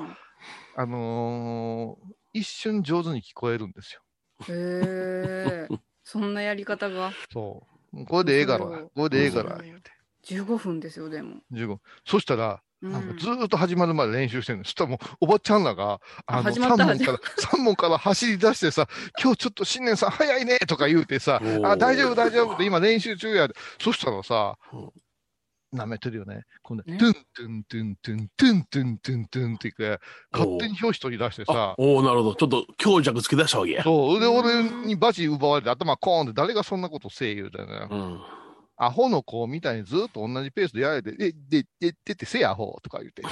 [0.76, 4.00] あのー一瞬上手に聞こえるんですよ。
[4.48, 5.68] へえ。
[6.02, 8.06] そんなやり方がそう。
[8.06, 9.90] これでええからこれでええから、言うて。
[10.24, 11.42] 15分ですよ、でも。
[11.52, 11.78] 15。
[12.06, 14.64] そしたら、うんなんかずーっと始まるまで練習してるの。
[14.64, 18.88] そしたらもう、おばちゃんらが、あの、3始まった問から、 三問から走り出してさ、
[19.22, 23.54] 今日ちょっと新年さん早いねとか言うてさ、あ、大丈夫大丈夫って今練習中やで。
[23.80, 24.56] そしたらさ、
[25.72, 26.42] 舐めてるよね。
[26.62, 30.00] 今度、トねゥントゥントゥントゥントゥントゥントゥントゥンって言って、
[30.32, 32.34] 勝手に表紙取り出してさ、おおなるほど。
[32.34, 33.84] ちょっと強弱つけ出したわけや。
[33.84, 37.88] そう、で、俺にバチ奪われて頭コーンって誰がそんなことせえ言うたよね。
[37.90, 38.20] うん。
[38.84, 43.22] アホの子みたいにずっと同じペースでやられて、で、で、で、でってせえアホとか言って、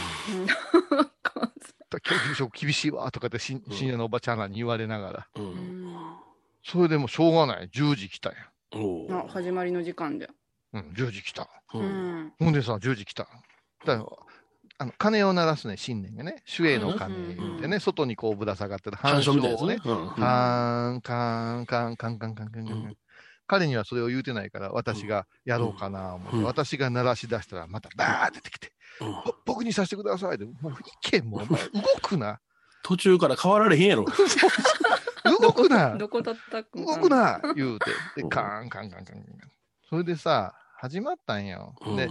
[2.03, 5.43] 教育職厳しいわとかってし深夜のおばちゃんらに言われながら、う。
[5.43, 6.17] うんん
[6.63, 7.69] それでもしょうがない。
[7.69, 8.39] 10時来たんや。
[8.73, 10.31] おあ、始まりの時間で。
[10.73, 11.49] うん、10時来た。
[11.75, 11.79] う。
[11.79, 12.33] うんん。
[12.39, 13.27] ほんでさ、10時来た。
[13.85, 14.07] だから
[14.79, 16.43] あの、鐘を鳴らすね、新年がね。
[16.45, 19.83] 主営の鐘言うてね、外にこうぶら下がってる反射みたいなやつをねね。。
[19.85, 22.97] うんカーン、カーン、カーン、カンカンカンカンカンカン。
[23.51, 26.45] 彼にはそれを言うてないから、私がやろうかな思って、うん。
[26.45, 29.11] 私が鳴らし出したら、またバー出てきて、うん。
[29.11, 32.39] ぼ僕にさせてくださいで、もういけ、もう、お前、 動くな、
[32.85, 34.05] 途中から変わられへんやろ。
[35.43, 37.87] 動くな、どこだったく動くな、言うて、
[38.23, 39.25] で、カーン、カンカンカンカン。
[39.89, 41.75] それでさ、始まったんよ。
[41.97, 42.09] で、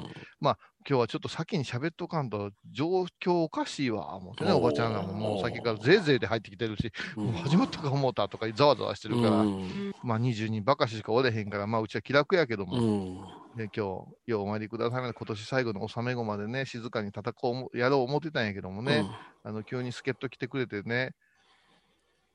[0.88, 7.26] 今日はちょっと先に喋っとかんと、状況おかしいわ、思ってね、おばちゃんらももう先からぜいぜいで入ってきてるし、うん。
[7.26, 9.94] もう始まったか思ったとかざわざわしてるから、うん。
[10.04, 13.58] まあ20人ばかししかおれへんから、まあうちは気楽やけども、うん。
[13.58, 19.06] で今日、ようお参りくださいまで、今年最後の納め後までね、静かに叩こうも、やろう思ってたんやけどもね、
[19.44, 21.12] あの、急に助っ人来てくれてね、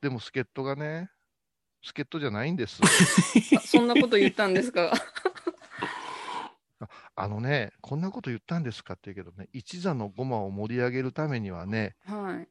[0.02, 1.08] でも助っ人がね、
[1.82, 2.80] 助っ人じゃないんです。
[2.82, 2.86] あ
[3.64, 4.92] そんなこと言ったんですか？
[7.16, 12.48] あのね、こんなこと言ったんですかって言うけどね、一座のごまを盛り上げるためにはね、はい。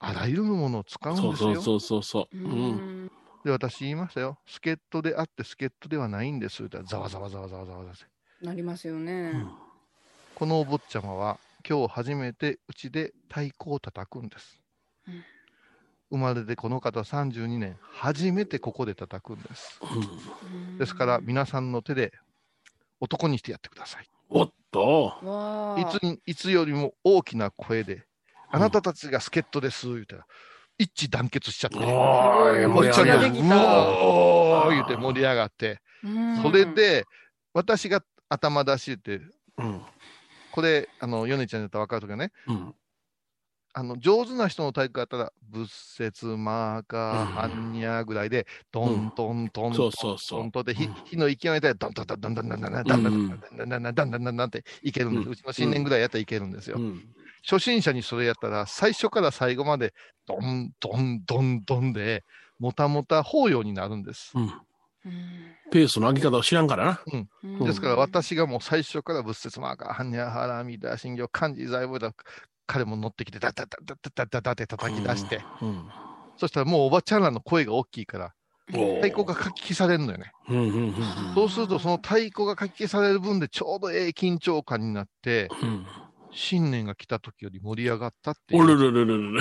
[0.00, 1.36] あらゆるものを使うんですよ。
[1.36, 2.36] そうそうそうそう。
[2.36, 3.04] ううん。
[3.06, 3.10] ん。
[3.44, 4.38] で、私言いましたよ。
[4.46, 6.64] 助っ人であって助っ人ではないんです。
[6.64, 7.92] ってざわざわざわざわざわざ
[8.42, 9.44] なりますよね。
[10.34, 14.60] このお坊ちゃまは今日初めてうちで太鼓を叩くんです。
[15.08, 15.24] うん
[16.10, 19.78] 生まれてこの方32年、初めてここで叩くんです。
[20.78, 22.12] ですから皆さんの手で
[23.00, 24.06] 男にしてやってください。
[24.28, 25.76] おっと。
[25.78, 28.04] いつにいつよりも大きな声で、
[28.50, 30.26] あなたたちが助っ人です、言うたら、
[30.78, 37.04] 一致団結しちゃって、おーいおばちゃんが、う盛り上げたおー言うて盛り上がって、うんそれ、で、
[37.52, 39.20] 私が頭出しって、
[39.58, 39.82] うん。
[40.52, 42.74] これ、あの、ヨネちゃんだったら分かるとかね、うん。
[43.78, 55.30] あの、上手な人の体育だったら、仏説、マーカー、うんハンニャぐらいで、トントントントントントンで、火の勢いで、ドンドンドンドンドンドンドンドンドンドンドンドンっていけるんです。
[55.30, 56.82] うちの新年ぐらいやったらいけるんですよう。
[56.82, 57.08] ん。
[57.48, 59.94] 初心者にそれやったら、最初から最後まで、
[60.26, 62.24] ドンドンドンドンで、
[62.58, 64.32] もたもた法要になるんです。
[65.70, 67.00] ペースの上げ方を知らんからな。
[67.42, 72.14] うんですから、私がもう最初から仏説マーカー、ハンニャハラミダ、信行、漢字、財宝だ、
[72.68, 75.40] 彼も乗ってきて、ダダダダダダダダって叩き出して、
[76.36, 78.34] そしたらもうおばちゃんらの声が大きいから、
[78.66, 80.30] 太鼓がかき消されるのよね。
[81.34, 85.48] そうすると、その太鼓がかき消される分でちょうどええ緊張感になって、
[86.30, 88.62] 新年が来た時より盛り上がったっていう。
[88.62, 89.40] おるるるるる。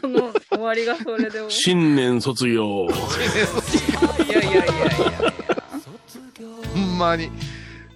[0.00, 2.86] その終わりがそれで終わ新年卒業。
[2.86, 5.32] いやいやいやいや。
[6.72, 7.24] ほんまに。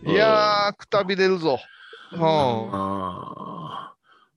[0.04, 1.60] いやー、くたびれるぞ。
[2.12, 2.20] うん。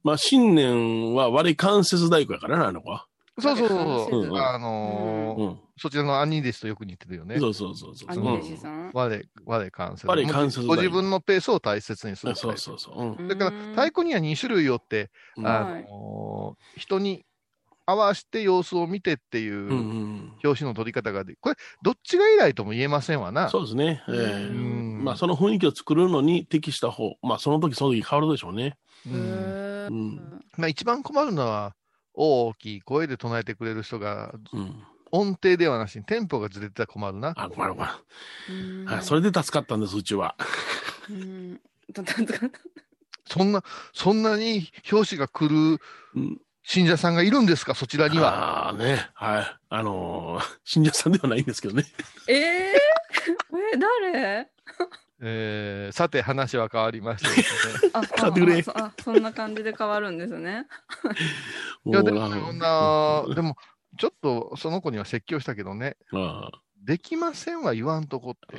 [0.03, 3.05] まあ、新年は割り関節太鼓やからな、あの子は。
[3.39, 3.79] そうそうそう
[4.19, 4.37] うんそう。
[4.37, 5.59] あのーうん。
[5.75, 7.39] そちらの兄弟子とよく似てるよね。
[7.39, 8.09] そうそうそうそう。
[8.09, 8.91] 兄弟子さん？
[8.93, 10.07] 我、我関節。
[10.07, 12.35] 我関節ご自分のペースを大切にする。
[12.35, 13.01] そうそうそう。
[13.01, 13.27] うん。
[13.27, 17.25] だから、太鼓には2種類よって、うんあのー人に
[17.85, 19.67] 合わせて様子を見てっていう
[20.43, 23.49] 表紙の取り方がで、これ、どっちが偉いとも言えませんわな。
[23.49, 24.01] そうですね。
[24.09, 27.15] ええうんまあ、その雰囲気を作るのに適した方。
[27.21, 28.77] まあ、その時その時変わるでしょうね。
[29.05, 29.13] うん
[29.87, 31.75] うんまあ、一番困るのは、
[32.13, 34.83] 大きい声で唱えてくれる人が、うん。
[35.11, 37.33] 音程ではなしにテンポがずれてたら困るな。
[37.35, 38.01] あ、困る困
[38.49, 38.91] うんる。
[38.91, 40.35] はい、それで助かったんです、うちは。
[41.09, 41.61] うん
[43.25, 43.63] そんな、
[43.93, 45.79] そんなに表紙が来る
[46.15, 46.41] うん。
[46.65, 48.67] 信者さんがいるんですか、そちらには。
[48.67, 49.09] ああね。
[49.13, 49.57] はい。
[49.69, 51.85] あのー 信者さんではないんですけどね。
[52.27, 52.35] えー、
[53.75, 54.49] え、誰？
[55.21, 57.91] えーさて、話は変わりましてですね。
[57.93, 60.67] あ、買ってくれあああそんな感じで変わるんですね。
[61.85, 63.55] いや、でも、そんな、 でも、
[63.97, 68.57] ちょっとその子には説教したけどね、ああできませんは言わんとこって。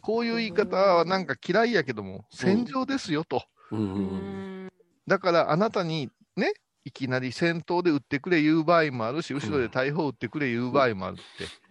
[0.00, 3.44] こういう言い方はなんか嫌いやけども、戦場ですよと。
[3.70, 4.72] うんううんん
[5.06, 6.54] だからあなたにね、
[6.84, 11.24] いきなり戦闘で撃ってくれ言う場合もあるし、後ろで大砲撃ってくれ言う場合もあるって。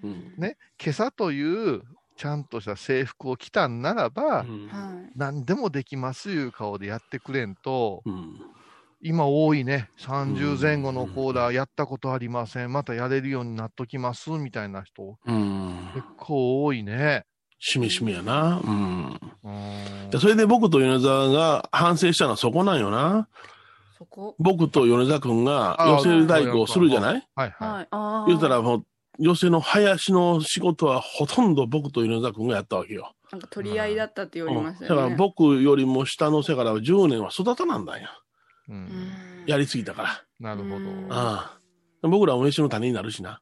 [0.03, 1.83] うんね、今朝という
[2.15, 5.11] ちゃんとした制服を着たんならば、うんはい。
[5.15, 8.39] 何でもできますいう顔でやってくれんと、うん
[9.05, 17.25] 今多いね、30前後のコーラーやったことありません、またやれるようになっときますみたいな人、うん結構多いね。
[17.59, 18.61] しめしめやな。
[18.63, 19.19] うん。
[19.43, 23.27] うんでそれで僕と米沢が反省したのはそこなんよな。
[23.97, 24.35] そこ？
[24.39, 27.27] 僕と米沢君があ寄せ太鼓をするじゃない？
[27.35, 28.27] はいはい。
[28.27, 28.85] 言うたらもう、
[29.19, 33.13] 寄せの林の仕事はほとんど僕と米沢君がやったわけよ。
[33.31, 34.95] なんか取り合いだったって言われうんましたよね。
[34.95, 38.09] だから僕よりも下の世からは10年は育たなんだんや。
[38.69, 39.43] う、うんん。
[39.47, 40.23] やりすぎたから。
[40.39, 40.75] なるほど。
[40.77, 43.39] うんああ僕らは飯の種になるしな。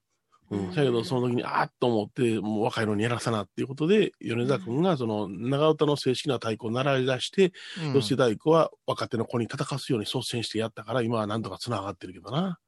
[0.51, 0.59] うん。
[0.59, 7.53] うんだけど、その時に、あーっと思って、もう若いのにやらさなっていうことで、米沢君が、その、長唄の正式な太鼓を習い出して、
[7.83, 12.59] うん寄せ太鼓は若手の子に叩かすように率先してやったから、今はなんとか繋がってるけどな。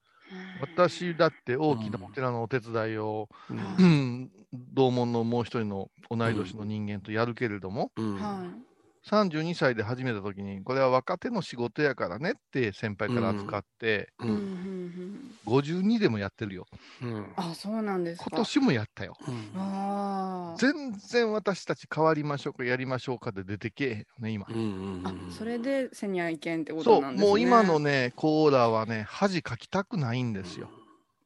[0.59, 3.57] 私だって大きなお寺のお手伝いを、うん。
[3.57, 4.31] うん
[4.71, 8.65] 同門のもう一人の同い年の人間とやるけれども、うん。
[9.05, 14.23] は32歳で始めた時に、これは若手の仕事やからねって先輩から扱って、い。
[14.23, 14.29] うん。
[14.29, 14.35] うん。
[14.35, 16.65] うんうん52でもやってるよ。
[17.01, 17.33] うん。
[17.35, 18.27] あ、そうなんですか。
[18.29, 19.13] 今年もやったよ。
[19.27, 20.57] うんああ。
[20.57, 24.47] 全然私たち変わりましょうか、やりましょうかで出てけえね、今。
[24.49, 24.59] うんう
[25.01, 27.27] んあ、それでセニア意見ってこそう、となんですね。
[27.27, 30.69] もう今のね、コーラはね、恥かきたくないんですよ。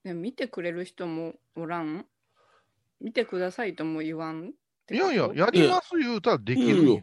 [0.03, 2.05] でも見てくれる人もおらん？
[2.99, 4.51] 見てくださいとも言わんっ
[4.87, 7.01] ていやいや、やります言うたらできるよ。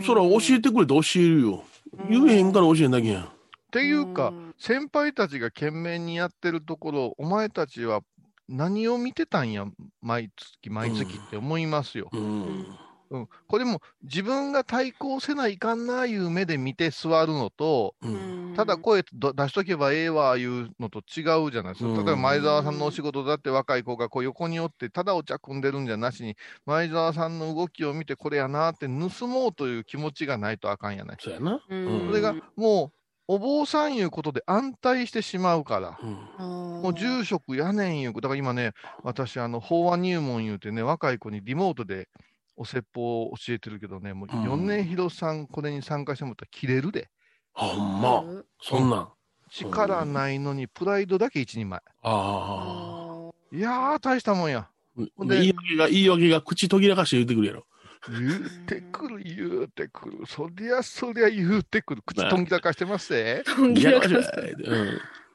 [0.00, 1.64] そら教えてくれて教えるよ。
[2.08, 3.22] 言えへんから教えんだけやん。
[3.24, 3.26] っ
[3.70, 8.00] ていうか、ん先輩たちが懸命にやってるところ、お前たちは
[8.48, 9.66] 何を見てたんや、
[10.00, 12.08] 毎月毎月って思いますよ。
[12.12, 12.66] うん。
[13.12, 18.54] うん、これも自分が対抗せないかんないう目で見て座るのと、うん。
[18.56, 21.90] ただ声ど出しとけばええわいうのと違うじゃないですか。
[21.90, 26.36] うん例えば前澤さんのお仕事だって若い子がこう横におって、ただお茶組んでるんじゃなしに、
[26.66, 31.16] 前澤さんの動きを見てこれやなって盗もうという気持ちがないとあかんやない。
[31.20, 31.60] そうやな。
[31.68, 32.98] うんそれがもう、
[33.28, 35.98] お坊さんいうことで安泰してしまうから。
[36.02, 36.10] うん。
[36.38, 42.08] ももう住職やねんいう、だから今ね、私、あの、法話入門言うてね、若い子にリモートで
[42.56, 47.08] お説法を教えてるけどね、もううん米広さん、これに参加してもらったら切れるで。
[47.52, 48.24] ほんま？
[48.60, 49.08] そんなん？
[49.50, 51.80] 力ないのに、プライドだけ一人前。
[52.02, 53.56] ああ。
[53.56, 54.68] いやー、大したもんや。
[55.16, 57.66] ほんで言い訳が、言い訳が口途切らかして言ってくるやろ。
[58.08, 60.26] 言うてくる、言うてくる。
[60.26, 62.02] そりゃそりゃ言うてくる。
[62.04, 63.44] 口とんぎらかしてますぜ。
[63.76, 64.16] いやらかしい。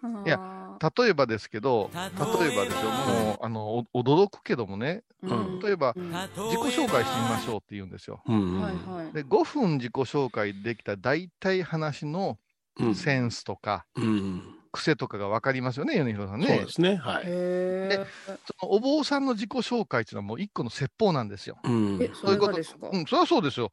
[0.04, 0.28] うん。
[0.28, 2.00] いや例えばですけど、例
[2.54, 8.22] えばですよ、もう、あの、お驚くけどもね、うん例えば、うんは自己紹介してみましょうって言うんですよ。
[8.26, 8.60] うん。
[8.60, 12.38] いはいで、5分自己紹介できたら大体話の
[12.80, 12.96] うん。
[12.96, 14.54] センスとか、うん。
[14.72, 16.72] 癖とかが分かりますよね、米広さんそうねで。
[16.72, 16.96] すね。
[16.98, 17.24] はい。
[17.26, 18.06] へ
[18.60, 21.58] そのお坊さんの自己紹介っていうのはもう一個の説法なんですよ。
[22.14, 22.90] それがですか？
[22.92, 23.72] うん、そりゃそうですよ。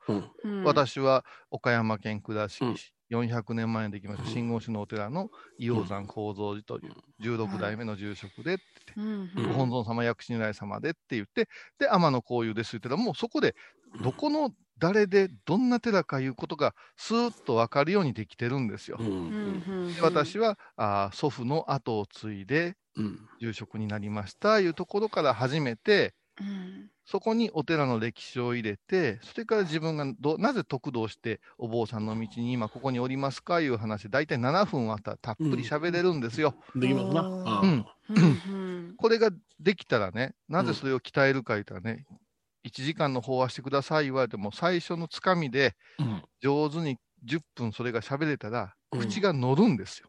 [0.64, 8.58] 私は岡山県倉敷うん市、400年前にできました真言宗のお寺の伊王山高蔵寺という16代目の住職で、
[8.96, 9.30] うん。
[9.34, 11.48] ご本尊様、薬師如来様でって言って、
[11.78, 13.54] で、天野幸雄ですって言ったら、もうそこで、
[14.02, 18.98] どこの誰でどんな寺かいうことがスーッと分かるようにできてるんですよ。
[18.98, 23.28] で私はあー祖父の後を継いでうん。
[23.40, 36.54] 住職になりましたいうところから始めて、うんそこにお寺の歴史を入れて、それから自分がどなぜ得道してお坊さんの道に今ここにおりますかいう話、大体7分あったらたっぷり喋れるんですよ。
[36.74, 37.20] できますな。
[37.20, 37.86] あうん。
[38.08, 39.30] うんうんこれが
[39.60, 42.06] できたらね、なぜそれを鍛えるか言ったらね、
[42.66, 46.22] 1時間の法話してください言われても、最初のつかみでうん。
[46.40, 50.08] 上手に10分それが喋れたら、うん口が乗るんですよ。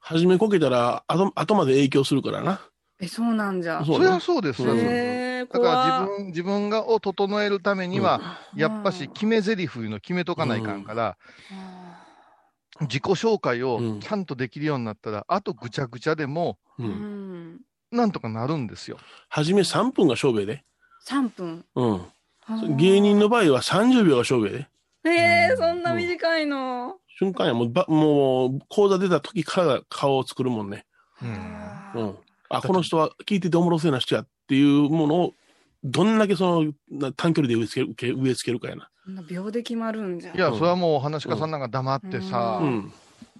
[0.00, 2.60] 初めこけたら、後、後まで影響するからな。
[2.98, 3.84] え、そうなんじゃ。
[3.84, 4.62] それそうねはそうです。
[4.62, 11.16] そうそうそうへーだから怖自分自分がを整えるためには、やっぱし決め台詞いうの決めとかないかんから、
[11.52, 12.06] あ
[12.80, 16.58] 自己紹介をうんちゃんとできるようになったら、あとぐちゃぐちゃでも。
[17.92, 18.98] なんとかなるんですよ。
[19.28, 20.64] 初め3分が勝負やで。
[21.06, 21.64] 3分。
[21.74, 22.76] うん。
[22.76, 24.68] 芸人の場合は30秒が勝負やで。
[25.10, 26.96] へえ、そんな短いの。
[27.18, 27.54] 瞬間や。
[27.54, 30.84] もう、ばもう、講座出た時から顔を作るもんね。
[31.22, 32.18] うんうん。
[32.48, 35.34] あ、この人は聞いてておもろそうな人やっていうものを、
[35.84, 38.88] どんだけそのな短距離で植え付ける、植え付けるかやな。
[39.04, 40.32] そんな秒で決まるんじゃ。
[40.34, 42.92] いや、うんそれはもう話し家さんなんか黙ってさ、ううん。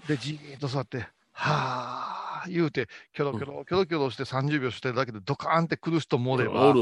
[0.07, 6.75] で、じーっと座って、はー言うて、キョロキョロ、キョロキョロして30秒してるだけでドカーンって来る人もおれば。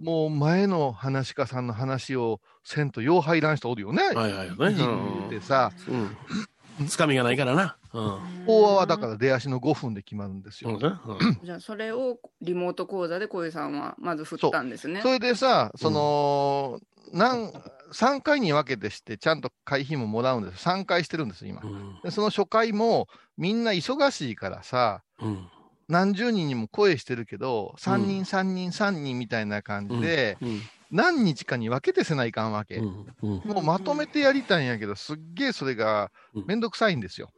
[0.00, 4.02] もう前の話し家さんの話をせんとよう入らん人おるよね。
[4.02, 4.72] はいはいね。
[4.72, 6.16] いじ言うてさ、うん。
[6.88, 7.76] つかみがないからな。
[7.92, 8.18] うん。
[8.46, 10.78] 法話はだから出足の5分で決まるんですよ。
[11.42, 15.00] じゃあ、それをリモート講座で小井さんはまず振ったんですね。
[15.02, 16.80] それでさ、その、
[17.12, 17.52] なん
[17.92, 20.68] 3回に分けてして、ちゃんと会費ももらうんです。
[20.68, 21.62] 3回してるんです、今。
[22.02, 23.08] でその初回も、
[23.38, 25.48] みんな忙しいからさ、うん。
[25.88, 30.36] 何十人にも声してるけど、3人、3人、3人みたいな感じで、
[30.90, 32.80] 何日かに分けてせないかんわけ。
[32.80, 36.10] もうまとめてやりたいんやけど、すっげえそれが
[36.46, 37.30] めんどくさいんですよ。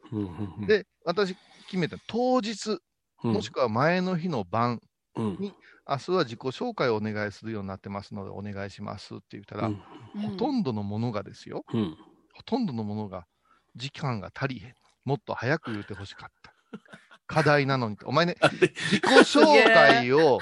[0.67, 1.35] で、私
[1.65, 2.79] 決めた当日、
[3.23, 4.81] もしくは前の日の晩
[5.17, 5.53] に、
[5.87, 9.69] 明日は自己紹介をお願いするようになってますので、お願いしますって言ったら、
[10.21, 11.63] ほとんどのものがですよ、
[12.33, 13.25] ほとんどのものが
[13.75, 14.73] 時間が足りへん。
[15.05, 16.53] もっと早く言ってほしかった。
[17.25, 17.97] 課題なのに。
[18.05, 20.39] お前ね、自己紹介を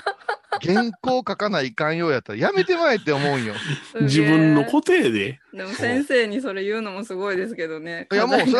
[0.61, 3.53] 原稿書かないかんようやったらやめてまえって思うんよ。
[4.01, 5.39] 自分の固定で。
[5.53, 8.07] でも先生にそれ言うのもすごいですけどね。
[8.11, 8.51] いや、もうさ、い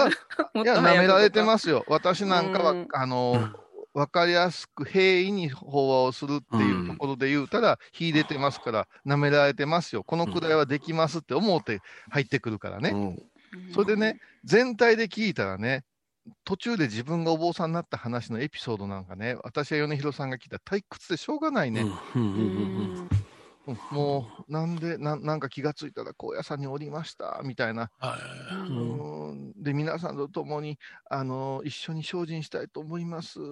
[0.65, 1.85] や、舐められてますよ。
[1.87, 3.49] 私なんかは、うんあの、
[3.93, 10.03] わかりやすく平易に法話をするっていうところで言うたら、秀でてますから、舐められてますよ。
[10.03, 11.81] このくらいはできますって思って
[12.11, 13.17] 入ってくるからね。
[13.73, 15.83] それでね、全体で聞いたらね、
[16.43, 21.85] 途中で自分がお坊さんになった話のエピソードなんかね、私は米広さんが聞いたら退屈でしょうがないね。
[22.15, 23.09] うん
[23.91, 27.91] もう、なんでな、なんか気がついたら高野山におりました、みたいな。
[28.69, 33.39] うんで、皆さんと共に、あの、一緒に精進したいと思います。
[33.41, 33.49] よ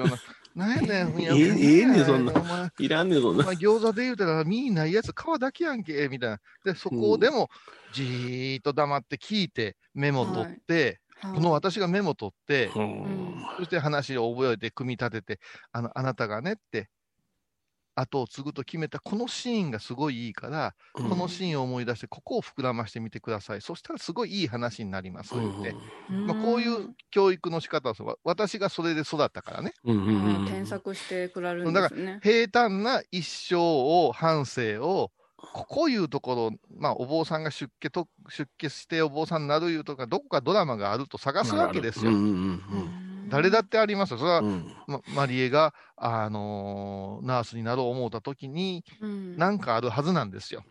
[0.00, 0.66] うな。
[0.66, 2.32] なんやねん、ええええねんそんな
[2.78, 3.44] いらんねん、そんな。
[3.52, 6.40] 餃子で言うたら、身ないやつ、皮だけやんけ、みたいな。
[6.64, 7.48] で、そこでも、
[7.94, 15.40] じーっと黙って聞いて、メモ取って、はいこの私がメモ取って、うんそして話を覚えて、組み立てて、
[15.72, 16.88] あの、あなたがねって、
[17.94, 23.60] 後を継ぐと決めたこのシーンがすごいいいから、うんこのシーンを思い出して、ここを膨らましてみてください。
[23.60, 25.34] そしたらすごいいい話になります。
[25.34, 25.74] 言って。
[26.08, 29.74] まあ、こういう教育の仕方をする私がそれで育ったからね。
[29.84, 32.20] うん添削してくられるんでだからすね。
[32.22, 35.10] 平坦な一生を、半生を、
[35.52, 42.12] ここいうところ、まあ、お坊さんが出家と、出家してお坊さんになるいうとか、どこかドラマがあると探すわけですよ。
[42.12, 42.62] うんうん
[43.28, 44.18] 誰だってありますよ。
[44.18, 44.42] それは、
[44.86, 49.38] ま、マリエが、あのーナースになろう思った時に、うん。
[49.38, 50.64] なんかあるはずなんですよ。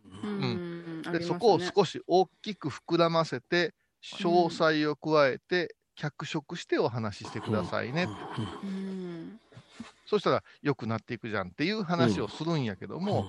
[1.11, 8.07] でそこを少し大きく膨らませて、詳細を加えて、脚色してお話ししてくださいね。
[8.63, 9.39] うん。
[10.05, 13.25] そしたら良くなっていくじゃんっていう話をするんやけども、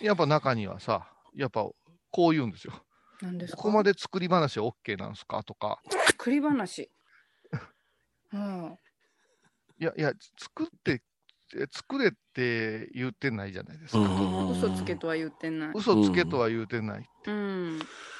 [0.00, 1.64] やっぱ中にはさ、やっぱ
[2.10, 2.72] こう言うんですよ。
[3.22, 3.56] 何ですか？
[3.58, 5.42] ここまで作り話は OK なんすか？
[5.44, 6.90] とか、作り話。
[8.32, 8.78] うん
[9.78, 11.02] いやいや、作って、
[11.56, 14.00] え作れって言ってないじゃないですか。
[14.52, 15.70] 嘘つけとは言ってない。
[15.74, 17.08] 嘘つけとは言うてない。
[17.26, 17.78] うん。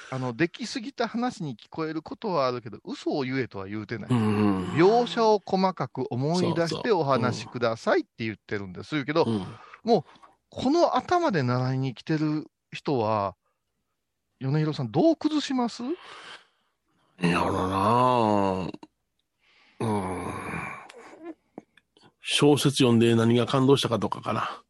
[0.09, 4.13] あの、できすぎた話に聞こえることはあるけど、嘘を言えとは言うてない。
[4.13, 9.25] ん描写を細かく思い出してお話しくださいって言ってるんですよけど、
[9.83, 10.03] もう、
[10.53, 13.35] この頭で習いに来てる人は、
[14.39, 15.81] 米広さん、どう崩します？
[15.83, 18.69] いやろな
[19.79, 20.25] うん。
[22.21, 24.61] 小説読んで何が感動したかとかかな。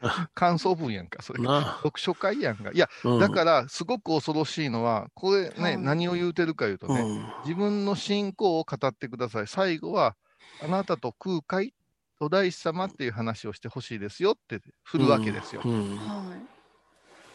[0.34, 1.42] 感想文やんか、それ。
[1.42, 2.70] な読書会やんか。
[2.72, 9.46] いや、うんだから、すごく恐ろしいのは、これね、何を言うてるか言うとね、うん自分の信仰を語ってください。
[9.46, 10.16] 最後は、
[10.62, 11.72] あなたと空海、
[12.20, 15.62] お大師様っていう話をしてほしいですよって振るわけですよ。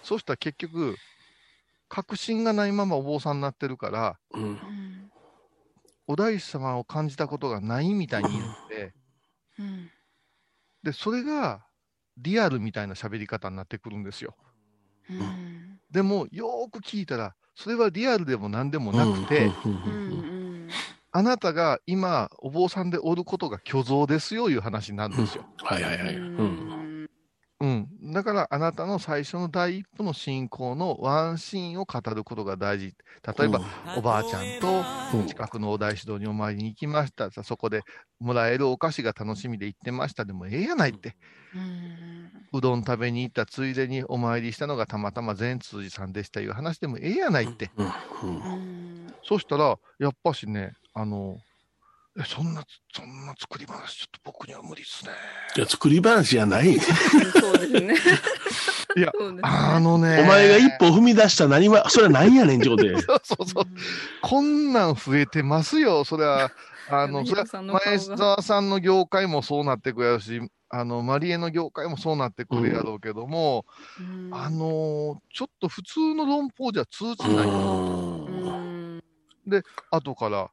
[0.02, 0.96] そうしたら結局、
[1.90, 4.20] 確信がないままお坊さんになってるから、
[6.08, 8.94] お大師様を感じたことがないみたいに言って、
[9.58, 9.92] うん。
[10.84, 11.66] で、それが
[12.18, 14.36] リアルみたいな喋り方になってくるんですよ。
[15.90, 19.58] でも、よーく聞いたら、それはリアルでも何でもなくて、
[21.18, 25.46] あなたが今、お坊さんでおることが虚像ですよ、いう話になるんですよ。
[25.64, 26.20] はいはいはい。
[27.62, 28.12] うん。
[28.12, 32.96] だから、あなたの最初の第一歩の信仰のワンシーンを語ることが大事。
[33.38, 33.62] 例えば、
[33.94, 34.90] おばあちゃんと
[35.26, 37.32] 近くのお大師堂にお参りに行きました。
[37.32, 37.84] そこで
[38.20, 40.26] もらえるお菓子が楽しみで行ってました。
[40.26, 41.16] でも、ええやないって。
[42.52, 47.72] うどん食べに行ったついでにお参りしたのがたまたま善通寺さんでしたいう話でもええやないって。
[49.24, 51.38] そしたら、やっぱしね、あの、
[52.18, 55.12] えそんな、そんな作り話、ちょっと僕には無理っすね。
[55.58, 56.80] いや、作り話じゃない。
[56.80, 57.96] そうですね。
[58.96, 60.22] いや、あのね。
[60.22, 62.96] お前が一歩踏み出した何は、それは何やねんってことで。
[63.04, 63.64] そうそうそう。
[64.22, 66.06] こんなん増えてますよ。
[66.06, 66.50] それは、
[66.90, 70.40] あの、それは米広さんの顔が前澤さんの業界もそうなってくやろし、
[70.70, 73.66] あの、マリエの業界もそうなってくるやろうけども、
[74.00, 77.48] うんあのーちょっと普通の論法じゃ通じない。
[77.48, 79.02] うん
[79.92, 80.50] 後から、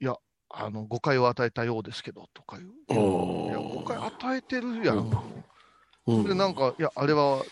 [0.00, 0.14] いや、
[0.50, 3.48] あの、誤解を与えたようですけど、とか言う。
[3.48, 4.98] いや、誤解与えてるやん。
[6.06, 7.42] うんで、なんか、いや、あれは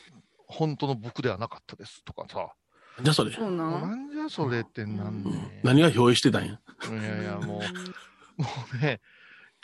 [0.46, 2.54] 本当の僕ではなかったです、とかさ。
[3.02, 3.32] じゃあそれ？
[3.32, 5.60] そうななんじゃそれってなんね。
[5.64, 6.60] 何が表意してたんや？
[6.88, 7.60] いやいや、も
[8.38, 9.00] う、もうね、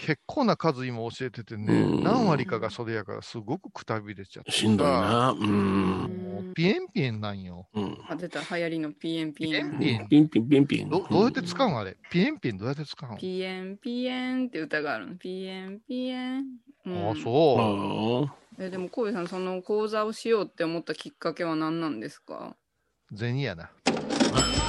[0.03, 4.59] 結構な数今教えててね、うん何割かがそれやから、すごくくたびれちゃってさ。
[4.59, 5.31] しんどいな。
[5.31, 6.53] うん。
[6.55, 7.69] ピエンピエンなんよ。
[7.75, 7.99] うん。
[8.09, 10.89] あ出た流行りのピエンピエンピエンピンピンピンピン。
[10.89, 11.97] どどうやって使うんあれ？
[12.11, 15.17] ピエンピエンどうやって使うんピエンピエンって歌があるの？
[15.17, 16.45] ピエンピエン、
[16.87, 18.33] うんああ、そう。
[18.33, 22.57] あえでも神戸さんその講座をしようって思ったきっかけは何なんですか？
[23.15, 23.71] 銭やな。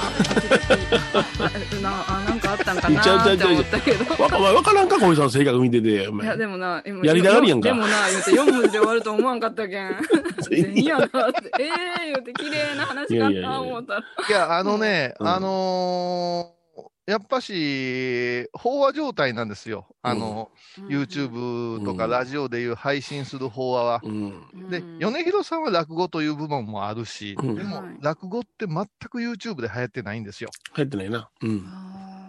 [1.12, 4.04] あなあなんかあったんかなって思ったけど。
[4.18, 4.22] あ。
[4.22, 5.88] わかわからんか、小井さんの性格見てて。
[5.88, 5.94] い
[6.24, 7.68] やでもな今やりたがりやんか。
[7.68, 9.96] でもな言うて4文字で終わると思わんかったけん。
[10.48, 11.12] 銭 やなって。
[11.58, 14.00] ええ言うて綺麗な話かいやいやいやな思ったら。
[14.00, 15.28] いや、あのね、うん。
[15.28, 16.61] あのー
[17.04, 19.88] やっぱし、飽和状態なんですよ。
[20.02, 20.50] あの、
[20.88, 24.00] YouTube とかうんラジオでいう配信する飽和は。
[24.04, 24.70] うん。
[24.70, 30.50] で、米広さんは落語という部門もあるし、うんでもはい落語って全く YouTube で流行ってないんですよ。
[30.74, 31.28] 入ってないな。
[31.42, 31.64] うん。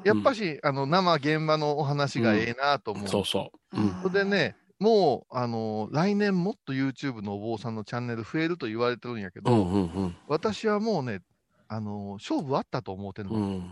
[0.04, 3.08] やっぱし、あの、生現場のお話がええなと思う。
[3.08, 3.80] そうそう。
[3.80, 3.96] うん。
[4.02, 11.22] それでね、もう、あの、来年もっと YouTube のお坊さんのチャンネル増えると言われてるんやけど、うんうん私はもうね、
[11.68, 13.36] あの、勝負あったと思うてるの。
[13.36, 13.72] うん。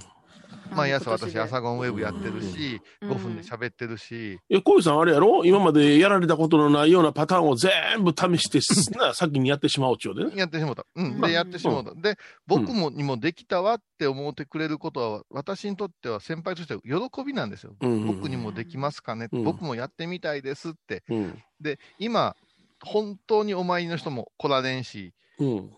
[0.72, 0.78] うん。
[0.78, 5.44] 毎朝私、朝ゴンウェブやってるし、うん5分で喋ってるし、え、小井さんあれやろ？
[5.46, 7.72] 今までやられたことのないようなパターンを全
[8.04, 8.62] 部試して、
[9.14, 10.32] 先にやってしまおうっちゅうでね。
[10.36, 10.86] やってしもうた。
[10.96, 11.06] うん。
[11.06, 11.94] うんで、やってしもうた。
[11.94, 17.76] で、僕もにもできたわって思ってくれることは、私にとっては先輩としては喜びなんですよ。
[17.82, 21.04] うんうん僕にもできますかね、うん僕もやってみたいですって。
[21.10, 21.44] うん。
[21.60, 22.36] で、今、
[22.84, 25.72] 本当にお参りの人も来られんし、うん。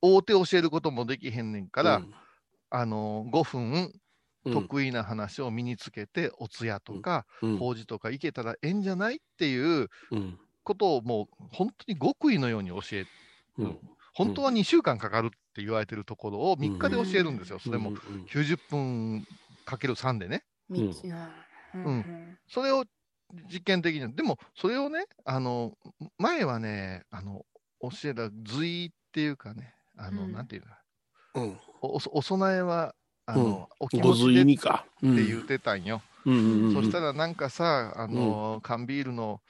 [0.00, 2.14] 大手教えることもできへんねんから、うん
[2.68, 3.92] あの、5分、うん
[4.50, 7.56] 得意な話を身につけて、お通夜とか、うん。
[7.56, 10.38] 法事とか行けたらええんじゃないっていううん。
[10.64, 13.06] ことをもう本当に極意のように教え、
[13.58, 13.80] うん。
[14.14, 17.58] 本当は2週間かかるって言われてるところを3日で教えるんですよ。
[17.58, 18.30] それもうん。
[18.30, 19.24] 90分
[19.64, 20.44] かける3でね。
[20.68, 20.82] 道
[21.84, 22.06] うん。
[22.48, 22.84] それを
[23.52, 24.14] 実験的に。
[24.14, 25.74] でも、それをね、あの、
[26.18, 27.44] 前はね、あの、
[27.80, 30.32] 教えた随っていうかね、あの、うん。
[30.32, 30.82] なんていうか、
[31.34, 31.60] うん。
[31.80, 32.94] おおお供えは、
[33.26, 34.44] あの、お気ご持ちでっ
[35.00, 35.16] てん。
[35.16, 36.00] 言ってたんよ。
[36.24, 36.30] そ
[36.82, 39.40] したらなんかさ、あの、缶ビールの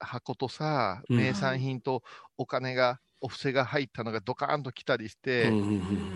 [0.00, 1.16] 箱とさ、うん。
[1.18, 2.02] 名産品と
[2.36, 5.52] お金が、お布施が入ったのがドカーンと来たりして、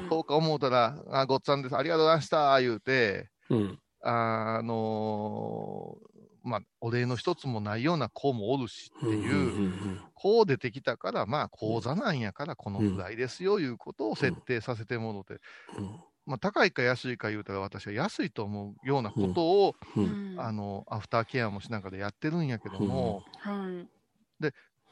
[0.08, 3.30] そうか思うたら、あ、ごっつぁんです、ありがとうございました、言うて。
[4.02, 6.16] あのー
[6.48, 15.34] まあ、お礼の一つもないような子もおるしっていう、うんこう出てきたから、まあ、講座なんやから、このぐらいですよ、いうことを設定させてもろて、
[15.78, 20.18] うんまあ、高いか安いか言うたら、私は安いと思うようなことを、ううん。
[20.42, 20.46] ん。
[20.46, 23.88] あの、アフターケアもしながらやってるんやけども、はい。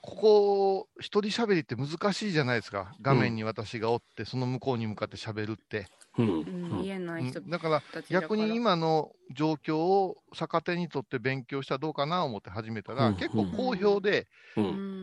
[0.01, 2.95] ここ、一人喋りって難しいじゃないですか。
[3.01, 5.87] 画面に私がおって、その向こうに向かって喋るって。
[6.18, 6.41] うん。
[6.41, 6.82] うん。
[6.82, 7.51] 言えない人うん。
[7.51, 13.16] だから、逆に今の状況を逆手にとって勉強したらどうかな思って始めたら、うん。
[13.16, 14.28] 結構好評で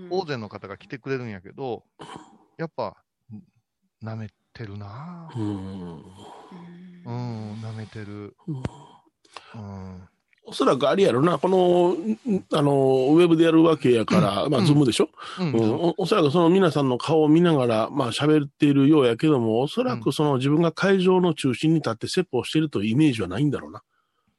[0.09, 1.85] 大勢の方が来てくれるんやけど、
[2.57, 3.03] やっぱ、
[4.01, 4.27] なめ
[4.61, 5.39] てるなぁ。
[5.39, 6.03] うん
[7.03, 8.35] うん、なめてる。
[8.47, 8.57] うん
[9.55, 10.07] うん。
[10.43, 12.71] おそらくあれやろな、この、んあの、
[13.11, 15.09] ウェブでやるわけやから、まあ、うんズームでしょ、
[15.39, 23.83] ううんんおおそらくその皆さんの顔を見ながら、まあ、喋っているようやけども、おそらくその自分が会場の中心に立って説法しているというイメージはないんだろうな。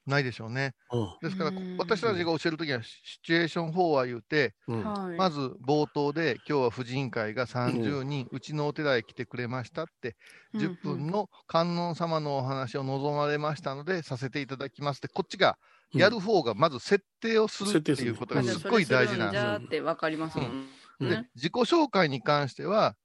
[0.07, 0.75] ないでしょうね。
[0.91, 1.09] うん。
[1.21, 1.63] ですから、うん。
[1.77, 4.93] 私たちが教えるときは、シチュエーション法は言うて、うん。
[4.93, 5.19] はい。
[5.19, 10.17] まず冒頭で、今日は婦人会が30人、うちのお寺へ来てくれましたって、
[10.55, 15.59] 10分の観音様のお話を望まれましたので、させていただきますって、こっちが
[15.95, 20.57] やる方がまず設定をするっていうことがすっごい大事なんですってわかりますもん
[21.01, 21.09] うん。
[21.09, 21.29] でね。
[21.35, 22.97] 自己紹介に関しては、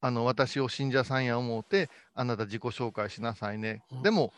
[0.00, 3.82] あの私を信者さんや思うて、あなた自己紹介しなさいね。
[3.90, 4.02] うん。
[4.02, 4.34] でも、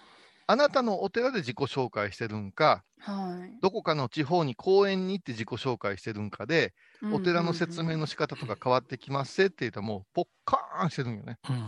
[0.46, 3.58] あなたのお寺で自己紹介してるんか、はい。
[3.60, 6.74] どこかの地方に公園に行って自己紹介してるんかで、
[7.12, 11.38] お寺の説明の仕方とか変わってきますせって言ったら、もうポッカーンしてるんよね。
[11.48, 11.58] うんう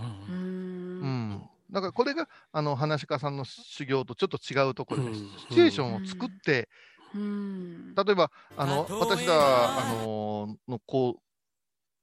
[1.00, 1.30] うん。
[1.34, 1.50] ん。
[1.70, 6.68] だからこれが、あの、話し家さんの修行とちょっと違うところで、うんシチュエーションを作って、
[7.14, 7.94] うん。
[7.94, 11.22] 例えば、あの、私ら、あの、の、こう、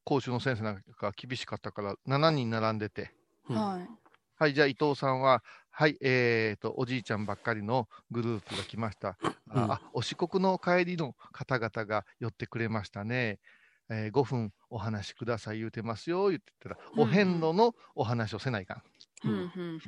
[0.04, 3.12] 講習の先生なんかが厳しかったから、7人並んでて、
[3.50, 3.90] うんはい。
[4.38, 9.18] はい、じゃあ伊藤さんは、はい、えーと、おじいちゃんばっかりのグループが来ました。
[9.20, 13.40] あ、うんあお四国の帰りの方々が寄ってくれましたね。
[13.90, 18.84] えー5分お話しください言うてますよ、言ってたら、お遍路のお話をせないかん。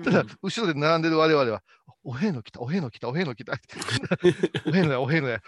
[0.04, 1.64] ただ、後ろで並んでる我々は、
[2.04, 3.54] お遍路来た、お遍路来た、お遍路来た。
[4.68, 5.42] お遍路や、お遍路や。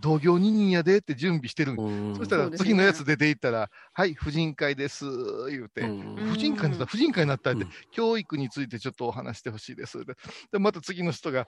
[0.00, 1.76] 同業二人やでって準備してる
[2.16, 5.04] そしたら次のやつ出ていったら、はい、婦人会です、
[5.50, 10.04] 言うて、婦人会になった、婦人会になったって、教育についてちょっとお話してほしいです。
[10.50, 11.46] で、また次の人が、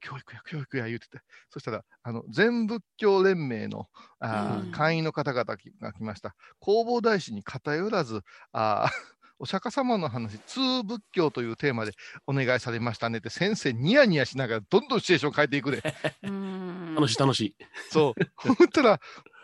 [0.00, 1.20] 教育や、教育や、言うてて、
[1.50, 3.88] そしたら、あの、全仏教連盟の
[4.18, 6.34] あ、会員の方々が来ました。
[6.60, 8.22] 弘法大師に偏らず、
[8.52, 9.13] あー
[9.44, 11.92] お釈迦様の話、通仏教というテーマで
[12.26, 15.82] お願いされましたねって、先生ニヤニヤしながらどんどんシチュエーション変えていくで。
[16.22, 17.56] うん楽しい楽しい。
[17.90, 18.22] そう。
[18.56, 18.98] ほんたら、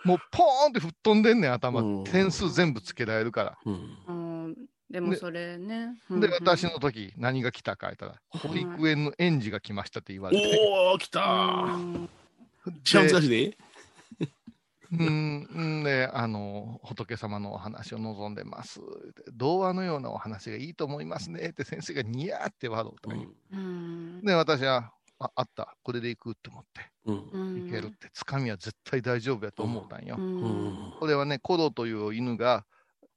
[0.05, 1.83] もうポーンって吹っ飛んでんねん、頭。
[1.83, 3.59] うん点数全部つけられるから。
[3.67, 4.13] うんう
[4.49, 4.57] ん
[4.91, 5.89] でもでそれね。
[6.09, 10.59] で、うん私の時、何が来たか言ったら、保育園の園児が来ましたって言われて。
[10.59, 11.77] おー、来たうー。
[11.77, 12.11] ん
[12.83, 13.59] 一番難しいで？
[14.93, 15.85] うん、ん。
[15.85, 18.81] で、あの、仏様のお話を望んでます。
[19.33, 21.51] 童話のようなお話がいいと思いますね。
[21.51, 24.21] って先生がニヤーって笑うたんようん。
[24.23, 27.29] で、私は、あ、あった、これで行くって思って、うん。
[27.31, 27.59] うん。
[27.59, 30.17] いけるって、つかみは絶対大丈夫やと思ったんよ。
[30.19, 30.89] ううん。
[30.89, 32.67] んこれはね、コロという犬が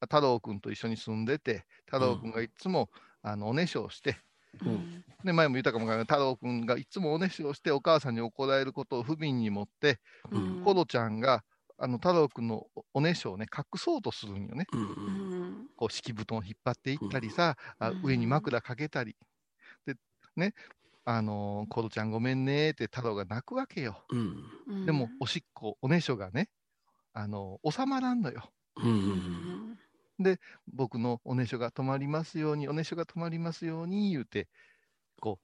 [0.01, 2.89] 太郎くんと一緒に住んでて、太郎くんがいつも、
[3.21, 4.17] あのおねしょをして、
[4.61, 5.03] うん。
[5.24, 9.99] で前も言ったかもわからない太郎くんがいつもおねしょをして、お母さんに怒られることを不憫に持って、
[10.32, 10.61] うん。
[10.61, 11.43] コロちゃんが
[11.78, 14.65] あの太郎くんのおおねしょをね、隠そうとするんよね。
[14.74, 19.15] うんうんこう敷布団を引っ張っていったりさ、あうん上に枕かけたり。
[19.86, 19.95] で、
[20.36, 20.53] ね、
[21.05, 24.05] あのーコロちゃんごめんねって太郎が泣くわけよ。
[24.86, 26.49] でも、おしっこ、おねしょがね、
[27.13, 28.51] あのー収まらんのよ。
[28.78, 29.80] うんううんん
[30.67, 34.47] 僕のおねしょが止まりますように、おねしょが止まりますように言うて、
[35.21, 35.39] こ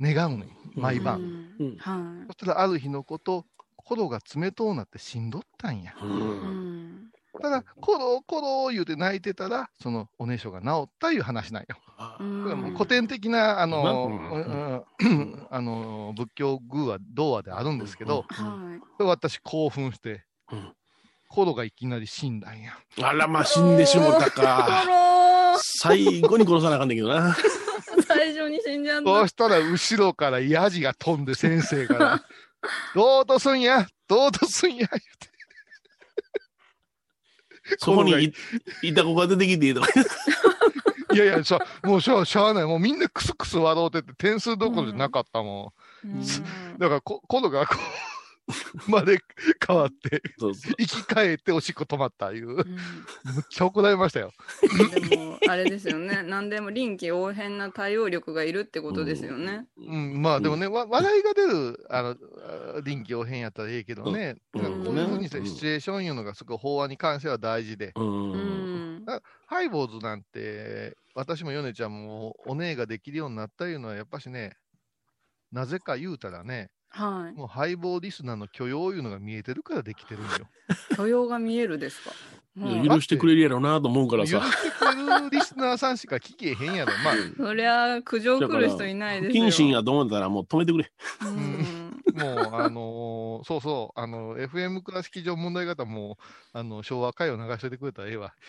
[0.00, 1.20] う、願うねん、毎晩。
[1.58, 3.46] うんはそしたらある日のこと、
[3.88, 5.92] コロが冷とうなって死んどったんや。
[5.92, 5.94] い。
[6.02, 7.08] うん
[7.40, 11.68] ただ、コロ、コロ言うて泣いてたら、そのおねしょが治ったいう話なんよ。
[11.96, 13.64] これはもう古典的な、
[16.16, 18.26] 仏教偶話、童話であるんですけど、
[18.98, 20.72] 私興奮して、うん
[21.30, 22.72] コロがいきなり死んだんや。
[23.02, 24.82] あら、まあ、死んでしもたか。
[25.60, 27.36] 最後に殺さなあかんねんけどな。
[28.08, 32.22] 最初に死んじゃっそうしたら後ろからヤジが飛んで先生から、
[32.94, 33.86] どうとすんや？
[34.08, 34.86] どうとすんや？
[34.86, 35.28] 言うて。
[37.78, 38.32] そこにい
[38.82, 39.88] いた子が出てきてとか。
[41.12, 42.64] いやいや、しゃもうしゃあしゃあない。
[42.64, 45.72] もうみんなクスクス笑うてて点数どころじゃなかったも
[46.04, 46.08] ん。
[46.08, 46.20] うん
[46.78, 47.78] だからこ、コロがこう、
[48.88, 49.18] まで
[49.66, 50.74] 変わって、そうそう。
[50.78, 52.46] 生き返っておしっこ止まったいう。
[52.46, 52.76] むっうん
[53.50, 54.32] ちゃ怒られましたよ。
[55.08, 56.22] でも、あれですよね。
[56.26, 59.66] 何でも臨機応変な対応力がいるってことですよね。
[59.76, 68.32] うん、まあでもね、わ笑いが出る、あの、あ臨機応変やったらええけどね、うんこういうふうにしてうんシチュエーションいうのがすごい法案に関しては大事で、うん。
[68.32, 69.04] ううんん。
[69.46, 74.56] ハイボーズなんて、私もヨネちゃんもお姉ができるようになったいうのは、やっぱしね、
[75.52, 77.36] なぜか言うたらね、はい。
[77.36, 80.30] もうハイボーリスナーの許容いうのが見えてるからできてるんよ。
[80.96, 82.10] 許容が見えるですか？
[82.56, 84.46] うん許してくれるやろうなと思うから許さ。
[84.50, 86.92] してくれるリスナーさんしか聞けへんやろ。
[87.04, 89.44] まあ、そりゃ、苦情来る人いないですよ。
[89.44, 90.90] 不謹慎やと思ったらもう止めてくれ。
[91.24, 92.02] うん。
[92.14, 96.18] もう、あのーそうそう、あの、FM 倉敷上問題方も、
[96.52, 98.34] あの、昭和歌謡流しといてくれたらええわ。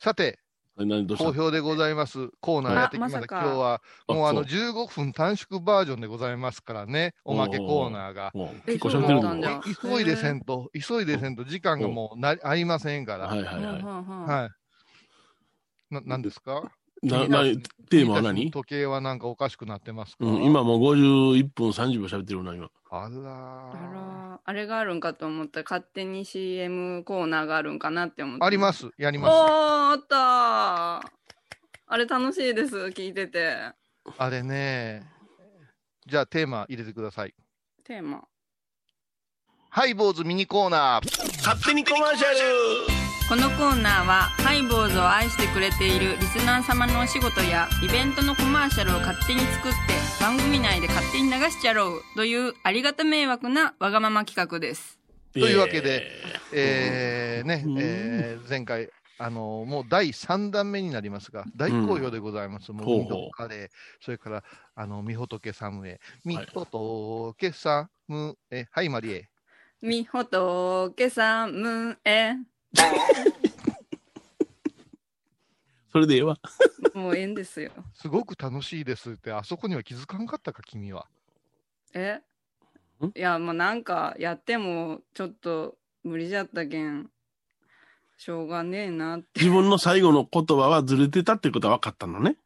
[0.00, 0.38] さて、
[1.18, 2.28] 好評でございます。
[2.40, 3.18] コーナーやってきました。
[3.18, 8.32] あま今日は、もうあの、あそう15分短縮バージョンでございますからね、おまけコーナーが。
[8.66, 9.20] 結構しゃべってる
[9.62, 13.28] 急いでせんと、急いでせんと、時間がもうな合いませんから。
[13.28, 13.88] はいはいはい。
[14.24, 14.50] はい。
[15.90, 16.72] な、なんですか？
[17.02, 17.42] な、な、
[17.90, 18.50] テーマは何？
[18.50, 22.68] 時計はなんかおかしくなってますか、うん、今もう51分30秒喋ってるな、今。
[22.88, 28.44] あらあーら、あれがあるんかと思ったら、勝手に CM コーナーがあるんかなって思って。
[28.44, 28.90] ありますす。
[28.96, 29.34] やりおー、ます。
[29.34, 31.10] あったー。
[31.88, 33.56] あれ楽しいです、聞いてて。
[34.18, 35.02] あれね。
[36.06, 37.34] じゃあテーマ入れてください。
[37.84, 38.24] テーマ。
[39.70, 41.36] ハイボーズミニコーナー。
[41.38, 49.78] 勝手にコマーシャルこのコーナーはハイボーズを愛してくれているリスナー様のお仕事やイベントのコマーシャルを勝手に作って
[50.20, 55.00] 番組内で勝手に流しちゃろうというありがた迷惑なわがまま企画です。
[55.32, 56.04] というわけで、
[56.52, 62.70] えーねうん、えー前回、あのもう第3弾目になりますが、大好評でございます。
[62.70, 63.68] もう、ほうほうミドカレー、
[64.00, 64.44] それから、
[64.76, 69.28] あの、みほとけサムエ、みほとけサムエ、はい、マリエ。
[69.82, 72.34] みほとけさむえ。
[75.92, 76.38] それでええわ。
[76.94, 77.70] もうええんですよ。
[77.94, 81.06] すごく楽しいですって、あそこには気づかんかったか、君は。
[81.94, 82.20] え？
[83.02, 83.06] ん？
[83.14, 87.10] いや、まあなんかやってもちょっと無理じゃったけん、
[88.18, 89.40] しょうがねえなって。
[89.40, 92.36] 自分の最後の言葉はずれてたってことは分かったのね。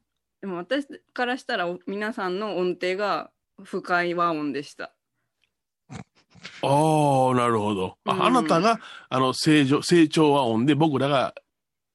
[0.40, 3.30] でも私からしたらお皆さんの音程が
[3.62, 4.92] 深い和音でした。
[6.62, 7.96] ああ、なるほど。
[8.04, 8.78] あ,、うんあなたが、
[9.08, 11.34] あの、成長、成長和音で、僕らが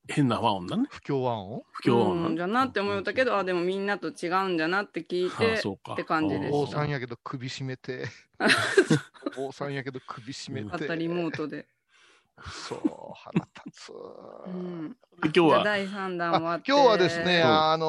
[0.07, 0.85] 変な和音だね。
[0.89, 1.63] 不協和音？
[1.71, 6.73] 不協和音うん、じゃなって思ったけど、あ、でもみんなと違うんじゃなって聞いあて、そうかって感じで坊す。
[6.73, 8.05] さんやけど首絞めて。
[9.35, 10.69] 坊さんやけど首絞めて。
[10.71, 11.65] あったリモートで。
[12.51, 12.79] そう、
[13.15, 13.91] 腹立つ。
[14.45, 14.95] うん。
[15.23, 16.71] 今日は、第3弾終わって。
[16.71, 17.85] あ今日はですね、うんあの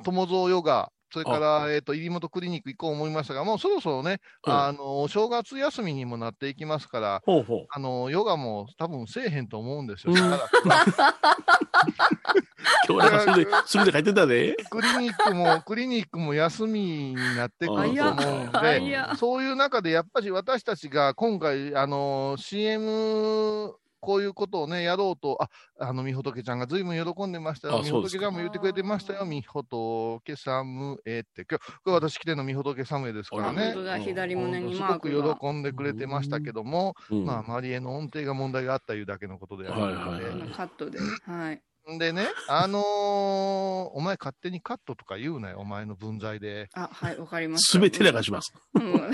[0.00, 4.52] ー友蔵ヨガ、それから、えっ、と、入本クリニック行こう思いましたが、もうそろそろね、うん。
[4.52, 7.66] あのー正月休みにもなっていきますから、ほうほう。
[7.70, 10.12] あのーヨガも多分せえへんと思うんですよ。
[10.12, 10.30] うん。
[10.30, 11.14] だから
[12.88, 14.56] 今日なんかそれで、それで書いてたで。
[14.70, 27.78] クリニックも、クリニックも休みになってくると思うんでそういう中でやっぱり私たちが今回、あの、CM、こういうことをね、やろうと、あ、あの、みほとけちゃんがずいぶん喜んでましたよ。
[27.78, 29.24] あみほとけちゃんも言ってくれてましたよ。
[29.24, 31.44] みほとけサムエって。
[31.48, 35.38] 今日、今日私来てるのみほとけサムエですからねすマーごく。
[35.40, 40.98] 喜んでくれてましたけども、うんまあ、マリエの音程が問題があったいうだけのことであるので、はいはいはいカットで。
[41.24, 41.62] はい。
[41.98, 42.82] でね、あのー
[43.94, 46.68] お前勝手にカットとか言うなよ、お前の分際で。
[46.74, 47.72] あ、はい、わかりました。
[47.72, 48.52] すべて流します。
[48.74, 49.12] うん。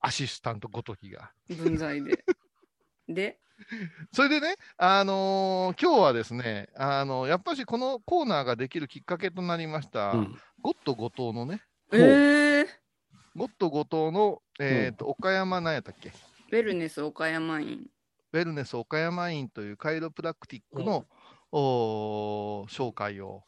[0.00, 1.32] アシスタントごときが。
[1.48, 2.24] 分際で。
[3.14, 3.38] で、
[4.12, 10.38] それでね、あのー今日はですね、あのやっぱしこのコーナーができるきっかけとなりました、うん。
[10.60, 12.66] ゴッド後藤のね、えー、
[13.36, 16.12] ゴッド後藤の、えーと岡山なんやったっけ、
[16.50, 17.86] ウェルネス岡山院。
[18.32, 21.06] ウェルネス岡山院というカイロプラクティックの、
[21.52, 23.44] おー紹介を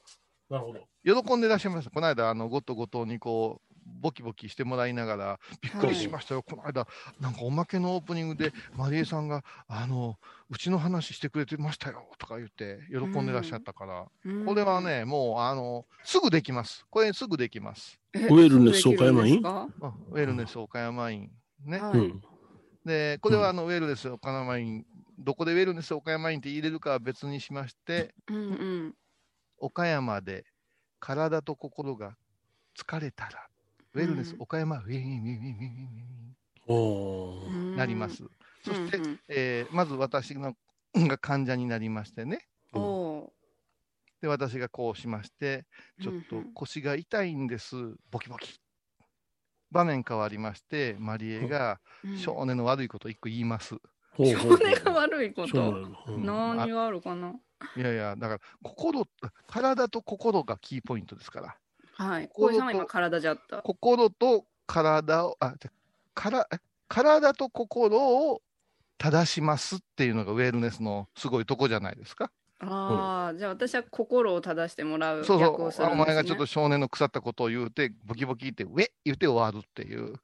[0.51, 1.23] なるほど。
[1.23, 1.91] 喜んでいらっしゃいました。
[1.91, 6.87] この間、あのゴッド後藤にこう、ボキボキしてもらいながら、びっくりしましたよ、この間、
[7.20, 10.18] なんかおまけのオープニングで、マリエさんが、あの、
[10.51, 16.87] うちの話してくれてましたよとか言って、喜んでらっしゃったから、うんこれは、ね、もう、あの、すぐできます。
[16.91, 17.99] これすぐできます。
[18.12, 21.30] えウェルネス岡山院ウェルネス岡山院。
[21.64, 21.78] ね。
[21.78, 22.22] はいうん。
[22.85, 24.85] で、これはあの、ウェルネス岡山イン、
[25.18, 28.41] どこでウェルネス岡山インって入れるかは別にしまして、うんう
[28.89, 28.95] ん。
[29.59, 30.45] 岡山で
[31.01, 32.16] 体と心が
[32.78, 33.49] 疲れたら、
[33.95, 38.24] ウェルネス岡山、ウィンウィンウィンウィンウィンウィンなります。
[38.64, 40.55] そして、うんうんえーまず私の
[40.95, 42.47] が患者になりましてね。
[42.72, 43.32] お
[44.20, 47.76] で、私がこうしまして、ーちょっと腰が痛いんです、
[48.11, 48.61] ボキボキ。
[49.70, 52.18] 場面変わりまして、マリエがうん。
[52.18, 53.76] 少年の悪いこと一個言います。
[54.16, 54.24] 少
[54.59, 55.88] 年が悪いこと？
[56.18, 57.34] 何があるかな？
[57.76, 59.07] いやいや、だから、心、
[59.47, 61.57] 体と心がキーポイントですから。
[61.95, 62.30] はい。
[62.34, 63.62] さんは今体じゃった。
[63.62, 65.72] 心と体を、あ、じゃ
[66.14, 67.99] からえ体と心
[68.30, 68.42] を
[68.99, 72.30] 正しますっていうのがウェルネスのすごいとこじゃないですか。
[72.61, 76.14] ああ、じゃあ私は心を正してもらうそう役をすそう、おるんです、ね。
[76.14, 80.14] 前がちょっと少年の腐ったことを言うて、ボキボキって、ウェ言うて終わるっていう。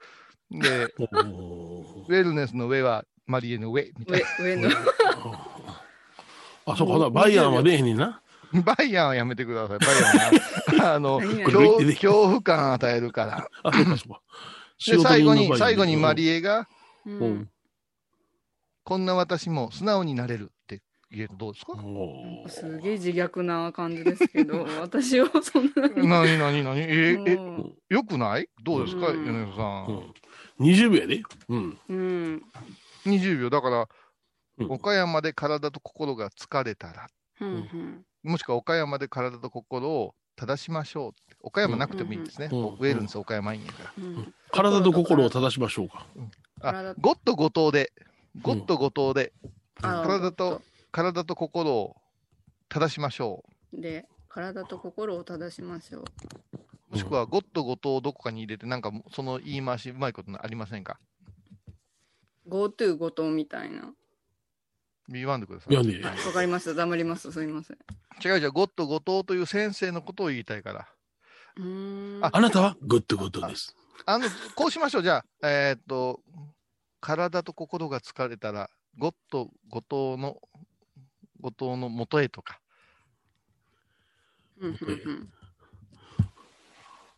[0.50, 4.70] で、 ウェルネスの上はマリエの上みたい上上の。
[6.66, 8.22] あ、そうか、ほなバイヤーは出えへんねんな。
[8.53, 8.62] な。
[8.76, 9.78] バイヤーはやめてください。
[9.78, 10.94] バイヤーは。
[10.94, 13.51] あの、恐恐怖感与えるから。
[13.62, 14.20] あ、そうか、そうか。
[14.86, 16.68] で、最後に、最後にマリエが、
[17.07, 17.51] ううんん。
[18.84, 20.80] こんな私も素直になれるって
[21.11, 21.72] 言えるとどうですか？
[22.48, 26.09] すげえ自虐な感じですけど、 私はそんなに。
[26.09, 28.48] なになになにえ、え、もよくない？
[28.64, 29.86] どうですか、うん米田さん。
[29.86, 30.14] うん
[30.61, 31.22] 20秒やで。
[31.48, 31.78] うん。
[31.88, 32.42] ううん。
[33.07, 33.51] 20秒。
[33.51, 33.88] だから、
[34.59, 37.07] うん岡山で体と心が疲れたら、
[37.40, 38.05] うんうん。
[38.22, 41.36] もしくは岡山で体と心を正しましょうって。
[41.42, 42.48] 岡山なくてもいいんですね。
[42.50, 43.92] うんウェールンス岡山いいんやから。
[43.98, 46.06] うん体と心を正しましょうか。
[46.60, 47.92] あ体、ゴッド後藤で、
[48.42, 49.32] ゴッド後藤で、
[49.82, 50.60] あ体と、
[50.90, 51.96] 体と心を
[52.68, 56.02] 正しましょで、体と心を正しましょう。
[56.02, 56.04] う。
[56.90, 60.98] もしくは、ゴッド後藤をどこかに入れて、なんか、その言い回し、うまいことありませんか
[62.48, 63.92] ？GoTo 後藤みたいな。
[65.08, 65.76] 言わんでください。
[65.76, 65.82] わ
[66.32, 66.74] かりました。
[66.74, 67.30] 黙ります。
[67.30, 67.78] すいません。
[68.24, 70.88] 違う違う、ゴッド後藤という先生のことを言いたいから。
[71.56, 72.24] うーん。
[72.24, 72.76] ああなたは？
[72.82, 73.74] グッドグッドです。
[74.06, 75.02] あの、こうしましょう。
[75.02, 76.20] じゃあ、えーっと、
[77.00, 80.40] 体と心が疲れたら、ゴッド後藤の、
[81.40, 82.60] 後藤の元へとか。
[84.60, 85.32] うんうんうん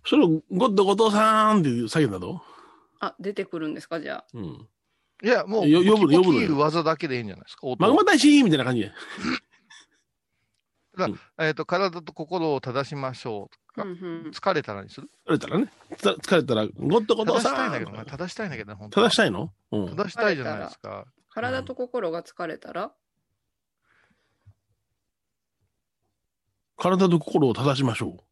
[0.04, 2.42] それをゴッド後藤さんっていう叫んだの？
[2.98, 4.00] あ、出てくるんですか？
[4.00, 4.24] じゃあ。
[4.34, 4.68] うん。
[5.22, 7.68] いや、もう、よ呼ぶ呼ぶ技だけでいいんじゃないですか？
[7.68, 8.90] 音マグマ大使みたいな感じで。
[10.96, 15.10] だからえっ、と、体と心を正しましょうとか、うんうん疲れたらにする？
[15.26, 15.72] 疲れたらね。
[15.96, 19.52] つ疲れたら、ごっとごと正したさいんだけどな、正したいんだけどね、本当は正したいの？
[19.70, 19.86] うん。
[19.96, 21.06] 正したいじゃないですか。
[21.30, 22.92] 体と心が疲れたら、
[26.76, 28.22] 体と心を正しましょ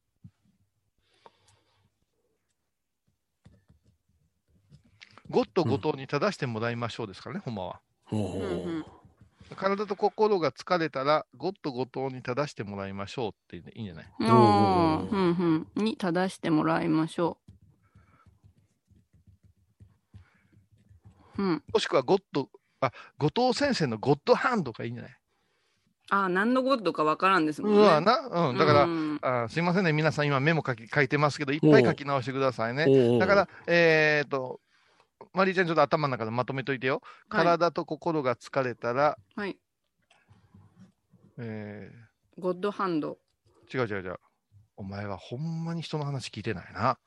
[5.30, 7.80] ゴッと後藤に正してもらいましょうですからね、ほんまは。
[8.12, 8.16] う。
[8.16, 8.84] ほうほううんうん
[9.56, 14.06] 体と心が疲れたら、ゴッと後藤に正してもらいましょうっていいんじゃない？
[14.22, 15.84] あーうんうん。
[15.84, 17.38] に正してもらいましょ
[21.38, 21.42] う。
[21.42, 21.62] うん。
[21.72, 22.48] もしくはゴッド、
[22.80, 25.12] あ、後藤先生のゴッドハンドがいいんじゃない？
[26.12, 27.78] あー、何のことかわからんですもんね。
[27.78, 28.18] うわな、
[28.50, 29.18] うん、だから、うん。
[29.22, 33.18] あすいませんね、皆さん今メモ書き書いてますけど、いっぱい書き直してくださいね。
[33.18, 34.60] だから、えっ、と、
[35.32, 37.02] マリーちゃんちょっと頭の中でまとめといてよ。
[37.28, 39.58] はい体と心が疲れたら、はい。
[41.38, 41.90] え
[42.38, 43.18] ゴッドハンド。
[43.70, 44.16] ー、違う違う違う。
[44.76, 46.98] お前はほんまに人の話聞いてないな。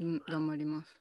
[0.00, 0.98] うん、頑張ります。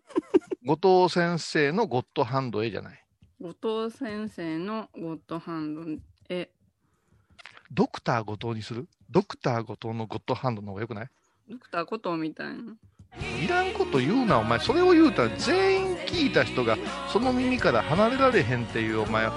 [0.64, 3.04] 後藤先生のゴッドハンドへじゃない。
[3.40, 6.50] 後藤先生のゴッドハンドへ、
[7.70, 8.88] ドクター後藤にする？
[9.10, 11.10] ドクター後藤のゴッドハンドの方がよくない？
[11.48, 12.76] ドクターコトーみたいな。
[13.42, 14.58] いらんこと言うな、お前。
[14.58, 16.76] それを言うたら全員聞いた人が
[17.12, 19.28] その耳から離れられへんっていう、お前。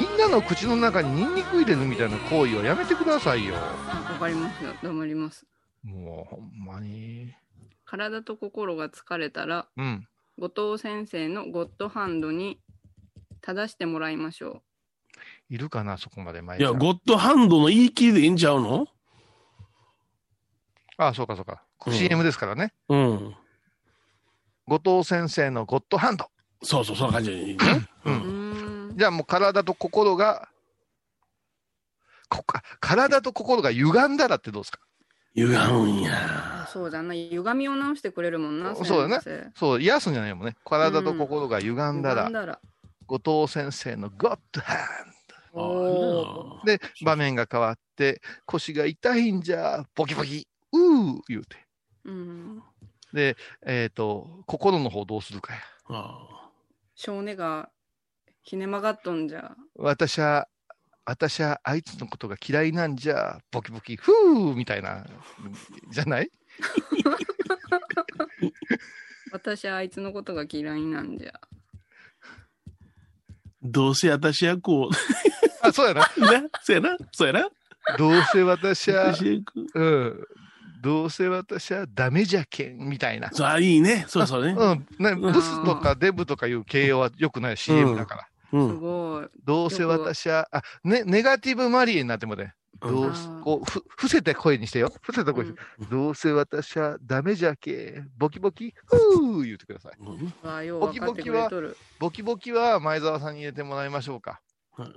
[0.00, 3.54] みんなの口の中にニンニク入れるみたいな行為はやめてくださいよ。
[3.56, 4.72] あわかりますよ。
[4.82, 5.46] 頑張ります。
[5.82, 7.34] もう、ほんまに。
[7.84, 10.06] 体と心が疲れたら、うん。
[10.38, 12.60] 後藤先生のゴッドハンドに
[13.40, 14.62] 正してもらいましょ
[15.50, 18.86] いるかな、そこまで前いや、ゴッドハンドの言い切りでいいんちゃうの？
[20.96, 21.62] ああ、そうかそうか。
[21.86, 22.72] うん CM ですからね。
[22.88, 23.36] うん。
[24.66, 26.26] 後藤先生のゴッドハンド。
[26.62, 27.88] そうそう、そんな感じでいいね。
[28.04, 28.10] う。
[28.10, 28.16] うう。
[28.16, 28.96] うん。
[28.96, 30.48] じゃあもう体と心が、
[32.28, 34.80] こあ体と心が歪んだらってどうですか？
[35.34, 36.12] 歪むんや。
[36.64, 37.14] あそうだな。
[37.14, 38.74] 歪みを直してくれるもんな。
[38.74, 40.56] そうだねそう、癒すんじゃないもんね。
[40.64, 42.60] 体と心が歪んだら、歪んだら。
[43.06, 45.12] 後藤先生のゴッドハン
[45.54, 46.60] ド。
[46.64, 51.56] で、場面が変わって、腰が痛いんじゃ、ボキボキ、うー言うて。
[52.08, 52.62] うん。
[53.12, 55.60] で、えっ、と、心の方どうするかや。
[55.90, 56.50] あ
[56.94, 57.70] 少年が
[58.42, 59.54] ひね曲がっとんじゃ。
[59.76, 60.48] 私は、
[61.04, 65.06] 私はあいつのことが嫌いなんじゃ、ボキボキ、ふーみたいな、
[65.90, 66.30] じゃない？
[69.32, 71.32] 私はあいつのことが嫌いなんじゃ。
[73.62, 74.90] どうせ私はこ
[75.62, 76.02] あ、そうやな。
[76.16, 77.48] う、ね、そうやな、そうやな。
[77.96, 79.14] どうせ私は、
[79.74, 80.26] うん。
[80.80, 83.30] どうせ私はダメじゃけん、みたいな。
[83.32, 84.04] そう、あ、いいね。
[84.08, 84.54] そうそうね。
[84.56, 84.86] うん。
[84.98, 88.22] ね、ブスとかデブとかいう形容は良くない CM だから。
[88.50, 88.80] すうん。
[88.80, 89.26] ごい。
[89.44, 92.54] どうせ私は、あ、ね、ネガティブマリエになってもね。
[92.80, 94.92] どうすこう、ふ、伏せて声にしてよ。
[95.02, 99.92] 伏せた声にして、うんどうせ私はダメじゃけん、ボキボキ、ふー言ってください。
[99.98, 101.76] うんわあ、よう分かってくれとる。
[101.98, 104.40] ボキボキは前澤さんに入れてもらいましょうか。
[104.76, 104.88] はい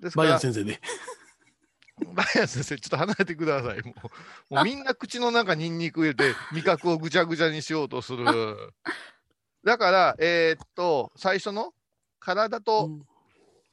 [0.00, 0.78] ですから先生で。
[2.14, 3.82] バイアン先生、ちょっと離れてください。
[3.82, 3.94] も
[4.50, 8.24] うもうみんな口の中ニンニク入れて、 味覚をぐちゃぐちゃにしようとする。
[9.62, 11.72] だから、えーっと、最初の
[12.18, 12.90] 体と、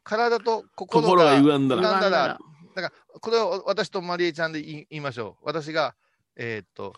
[0.04, 2.40] 体と心心がが歪んだら。
[2.76, 5.46] だから、これを私とマリエちゃんで言い言いましょう。
[5.46, 5.96] 私が、
[6.36, 6.94] えーっと、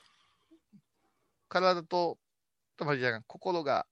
[1.48, 2.20] 体と、
[2.76, 3.88] とマリエちゃんが心が、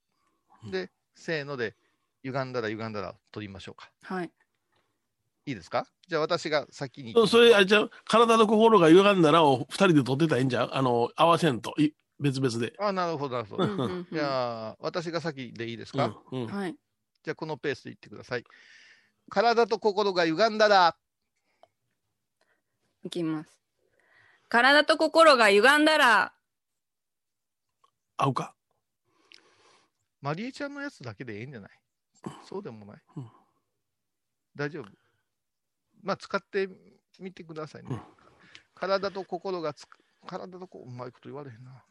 [0.70, 1.76] で、せーので、
[2.24, 3.92] 歪んだら歪んだら取りましょうか。
[4.04, 4.32] はい。
[5.52, 5.86] いいですか？
[6.08, 7.14] じゃあ私が先に。
[7.28, 10.70] それ、あれじゃう体と心が歪んだらを二人で撮ってたらいいんじゃう？
[10.74, 11.74] あの、合わせんと。
[11.78, 12.74] い別々で。
[12.80, 14.04] あ、なるほど、なるほど。
[14.12, 16.42] じゃあ、私が先でいいですか、うん。
[16.44, 16.48] うん。
[16.48, 16.76] はい。
[17.24, 18.44] じゃあ、このペースで言ってください。
[19.30, 20.96] 体と心が歪んだら、
[23.04, 23.50] いきます。
[24.50, 26.34] 体と心が歪んだら、
[28.18, 28.54] 合うか。
[30.22, 31.72] マリエちゃんのやつだけでいいんじゃない？
[32.48, 33.32] そうでもない、うん
[34.56, 34.86] 大丈夫？
[36.04, 36.70] まあ、使って
[37.20, 37.90] みてくださいね。
[37.92, 38.00] うん
[38.74, 41.84] 体と心がつく、体とこう、うまいこと言われへんな。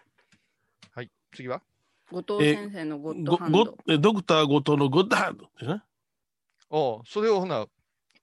[0.92, 1.62] はい、次は？
[2.11, 3.76] 後藤先生のゴッドごハンドご。
[3.86, 5.84] えドクター後藤のゴッドハンドですね。
[6.68, 7.68] おうそれをほな、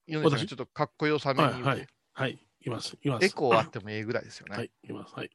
[0.05, 1.87] 米ちゃんちょっとかっこよさめに言うて、はいはい。
[2.11, 2.37] はい。
[2.65, 2.97] います。
[3.01, 3.25] います。
[3.25, 4.57] エコーあってもええぐらいですよね。
[4.57, 4.71] はい。
[4.83, 5.15] います。
[5.15, 5.29] はい。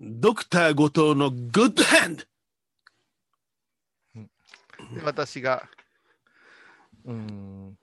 [0.00, 2.24] ドクター後藤のグッドハンド
[4.96, 5.68] で私が、
[7.04, 7.78] うーん、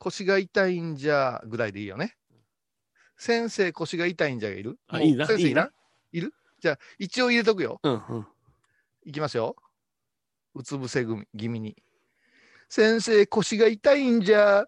[0.00, 2.16] 腰が痛いんじゃぐらいでいいよね。
[3.18, 4.78] 先生、腰が痛いんじゃがいる？
[4.88, 5.70] あいいな先生いいな
[6.10, 6.32] いる？
[6.58, 7.78] じゃあ、一応入れとくよ。
[7.82, 8.26] うんうん。
[9.04, 9.56] いきますよ。
[10.54, 11.76] うつ伏せ気味に。
[12.70, 14.60] 先生、腰が痛いんじゃ。
[14.60, 14.66] あ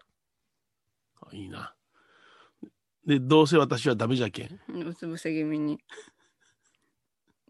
[1.31, 1.73] いいな。
[3.07, 4.59] で、どうせ私はダメじゃけん。
[4.87, 5.79] うつ伏せ気味に。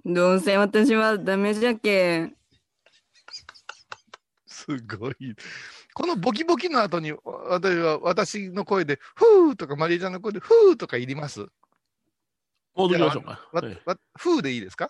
[0.06, 2.38] どうせ私はダメじゃけん。
[4.46, 4.66] す
[4.98, 5.36] ごい。
[5.94, 11.46] このボキボキの後に、私は私の声で、ふーとか、マリエちゃんの声で、ふーとかいります。
[12.76, 13.40] 戻りましょうか。
[14.18, 14.90] ふーでいいですか？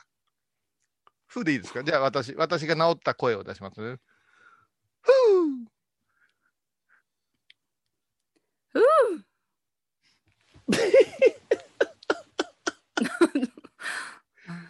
[1.27, 1.83] ふーでいいですか？
[1.83, 3.81] じゃあ私、私が治った声を出します。
[3.81, 3.97] ね。
[5.01, 5.65] ふー。
[8.71, 8.81] ふ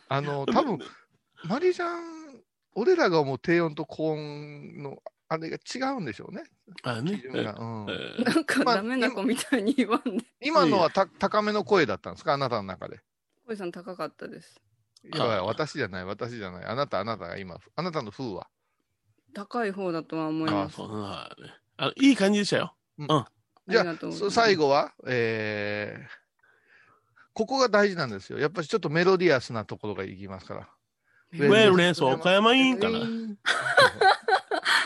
[0.10, 0.80] あの、多分
[1.46, 2.02] マリエちゃん、
[2.74, 4.98] 俺らが思う低音と高音の
[5.34, 6.44] あれが違うんでしょうね。
[6.84, 10.26] あね基準がうんうなんかダメな子みたいに言わんで。
[10.42, 12.34] 今のはた高めの声だったんですか？
[12.34, 13.00] あなたの中で。
[13.48, 14.62] 小井さん高かったです。
[15.04, 16.66] いやいや、私じゃない、私じゃない。
[16.66, 18.48] あなた、あなたが今、あなたの風は。
[19.34, 20.76] 高い方だとは思います。
[20.76, 22.76] そうはいねあいい感じでしたよ。
[23.00, 23.08] うん。
[23.68, 23.96] じゃあ
[24.30, 26.10] 最後は、えー、
[27.34, 28.40] ここが大事なんですよ。
[28.40, 30.70] やっぱりちょっとメロディアスなところがいきますから。
[31.34, 33.00] ウェルネス岡山インかな。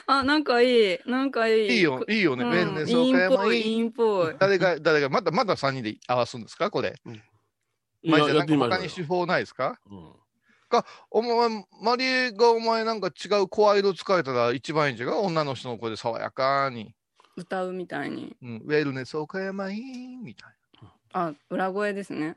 [0.08, 1.00] あ、なんかいい。
[1.06, 1.76] なんかいい。
[1.76, 2.44] いいよ、いいよね。
[2.44, 3.68] うんウェルネスインっぽい、岡山イン。
[3.68, 4.36] インっぽい。
[4.40, 6.72] 誰が、誰が、まだ、まだ3人で合わすんですか？
[6.72, 6.96] これ。
[8.04, 9.80] いやまあ、じゃあなんましょう他に手法ないですか、
[10.70, 15.20] か、お前、マリエがお前なんか違う声色使えたら一番いいんじゃが？
[15.20, 16.94] 女の人の声で爽やかに。
[17.36, 18.36] 歌うみたいに。
[18.42, 20.50] うん、ウェルネス岡山インみたい
[21.14, 22.20] あ、裏声ですね。
[22.20, 22.36] な。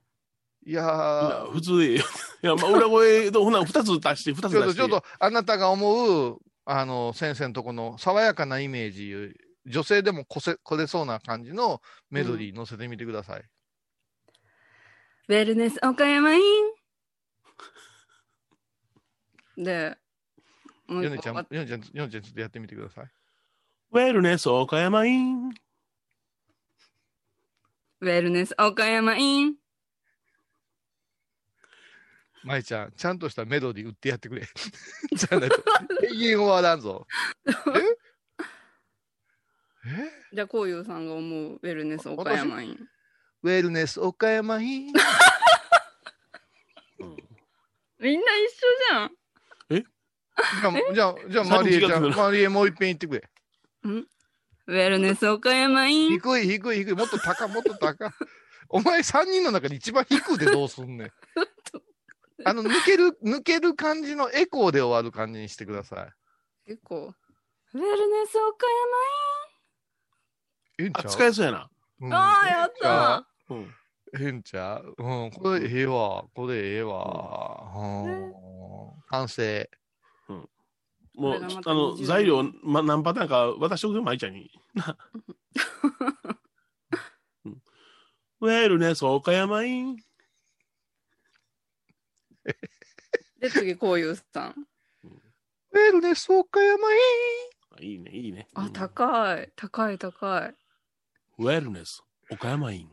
[0.66, 2.05] いやいやー、普通でいいよ。
[2.43, 4.75] いや、まあ、裏声と、ほな、二つ足して、二つちょっと、出して。
[4.75, 6.39] ちょっと、あなたが思う、
[6.73, 9.35] あの、先生のとこの爽やかなイメージ、
[9.66, 13.43] 女性でもこせ、これそうな感じのメロディー乗せてみてください。
[15.29, 16.43] ウェルネス岡山イン。
[19.64, 19.99] で、
[20.89, 23.11] ヨネちゃん、ヨネちゃん、ヨネちゃんちょっとやってみてください。
[23.91, 25.49] ウェルネス岡山イン。
[28.01, 29.60] ウェルネス岡山イン。
[32.45, 34.43] 舞ちゃん、ちゃんとしたメロディー打ってやってくれ。
[35.12, 35.62] じゃないと、
[36.03, 37.07] 永遠終わらんぞ。
[40.32, 42.88] じゃあ、こういうさんが思うウェルネス岡山イン。
[43.43, 44.93] ウェルネス岡山イン。
[47.99, 48.57] みんな一緒
[48.91, 49.11] じゃん。
[49.72, 53.28] じゃあ、じゃあ、じゃあ、マリエちゃん、マリエもう一遍言ってくれ。
[53.91, 54.07] ん？
[54.66, 56.11] ウェルネス岡山イン。
[56.11, 58.11] 低い、低い、低い、もっと高、もっと高。
[58.68, 61.12] お前3人の中で一番低いでどうすんねん。
[62.47, 66.09] あの、抜ける、抜ける感じのエコーで終わる感じにしてくださ
[66.66, 67.14] 結構。
[67.74, 68.70] ウェルネス岡い。
[70.78, 71.70] ええんちゃあ、う使えそうやな。
[72.01, 73.74] うんあーやったうん。
[74.18, 74.95] ええんちゃう？
[74.99, 76.24] うん、これええわ。
[76.34, 77.70] これええわ。
[77.76, 78.32] うん。
[79.09, 79.70] 完成。
[81.14, 84.51] もう、これがまたあの、20材料、ま、何パターンか渡しておくよ、舞ちゃんに。
[87.45, 87.62] うん
[88.43, 89.97] ウェルネス岡山イン。
[93.41, 94.55] で、次、こういうさん。
[95.72, 96.97] ウェルネス岡山イ
[97.78, 98.49] あいいね、いいね。
[98.55, 99.51] あ、うん高い。
[99.57, 100.55] 高い、高い。
[101.38, 102.86] ウェルネス岡山イン。
[102.86, 102.91] ン。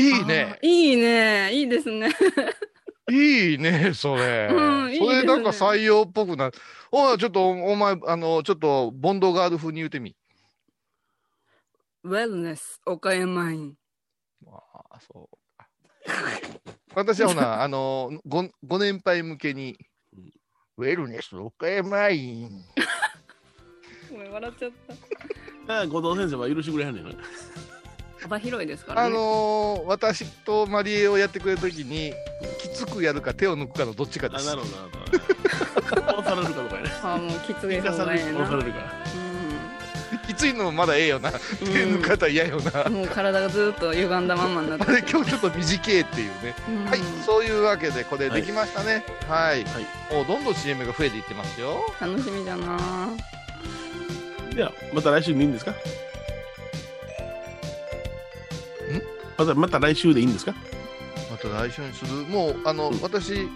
[0.00, 0.58] いいね。
[0.62, 1.52] いいね。
[1.52, 2.10] いいですね。
[3.10, 4.48] いいね、それ。
[4.52, 6.50] うんいいですねそれなんか採用っぽくな。
[6.92, 10.16] おいちょっと、お前、あの、ちょっと、ボンドガール風に言うてみ。
[12.02, 13.74] ウェルネス岡山イン。
[14.46, 15.68] ああ、そうか。
[16.94, 19.78] 私はほな、 あの、ご、ご年配向けに、
[20.76, 22.50] ウェルネス岡山イン。
[24.10, 24.70] ごめん、笑っちゃっ
[25.66, 25.80] た。
[25.82, 27.12] あ後藤先生は許してくれはんねんな。
[28.20, 29.06] 幅広いですからね。
[29.06, 32.12] あのー私とマリエをやってくれるときに、
[32.58, 34.46] きつくやるか手を抜くかのどっちかであ、す。
[34.46, 36.18] なるほど、なるほど。
[36.20, 36.90] 押されるかとかやね。
[37.02, 38.56] あもうきつい方がええされるか、押さな。
[38.58, 38.99] れるから。
[40.32, 41.32] きついのもまだええよな。
[41.32, 42.84] 手抜かたら嫌よな。
[42.84, 42.92] うん。
[42.94, 46.54] もう体がずっと歪んだまんまになってあれ、今日ちょっと短いっていうね。
[46.68, 49.04] うんはい、そういうわけで、これできましたね。
[49.28, 49.64] はい。
[49.64, 51.84] はいもうどんどん CM が増えていってますよ。
[52.00, 52.78] 楽しみだな
[54.54, 55.74] では、また来週でいいんですか？
[59.38, 60.54] また、また来週でいいんですか？
[61.30, 62.10] また来週にする？
[62.26, 63.48] もう、あの、私、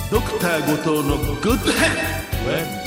[0.09, 1.87] ドクター後藤のグッドヘ
[2.83, 2.86] ッ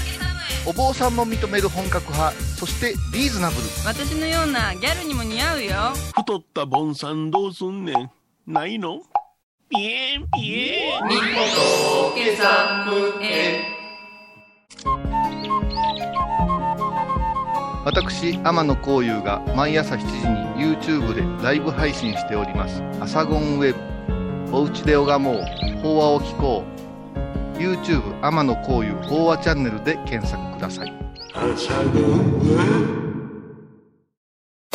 [0.67, 3.61] お坊さんも認める本格派そしてリーズナブル。
[3.85, 5.71] 私のようなギャルにも似合うよ。
[6.15, 8.11] 太ったボンさんどうすんねん。
[8.45, 9.01] ないの？
[9.69, 11.01] ピエンピエン。
[11.01, 11.05] と
[17.83, 20.05] 私天野幸雄が毎朝7時
[20.59, 25.43] に YouTube でライブ配信しております「アサゴンウェブ」「おうちで拝もう。
[25.81, 26.80] 法話を聞こう」
[27.61, 30.93] YouTube 天野幸雄法話チャンネルで検索ください。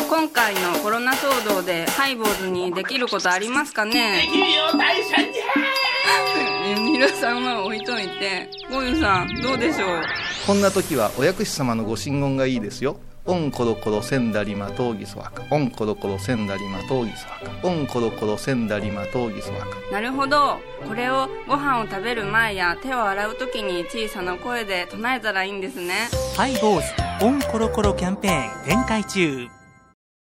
[0.09, 4.23] 今回のコロナ騒動でハイボーズにできることありますかね？
[4.25, 8.49] いいよ大社じ皆さんは置いといて。
[8.71, 10.01] ゴユさんどうでしょう？
[10.45, 12.99] こんな時はお薬師様のご神言がいいですよ
[13.29, 15.43] オンコロコロセンダリマトウギソワカ。
[15.51, 17.67] オンコロコロセンダリマトウギソワカ。
[17.67, 19.67] オンコロコロセンダリマトウギソワカ。
[19.91, 20.59] なるほど。
[20.87, 26.07] これをご飯を食べる前や手を洗う時に小さな声で唱えたらいいんですね。
[26.37, 26.81] ハイボー
[27.19, 29.47] ズオンコロコロキャンペーン展開中。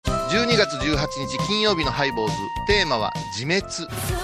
[0.06, 2.34] 12月18日金曜日のハイボーズ。
[2.66, 3.62] テーマは自滅。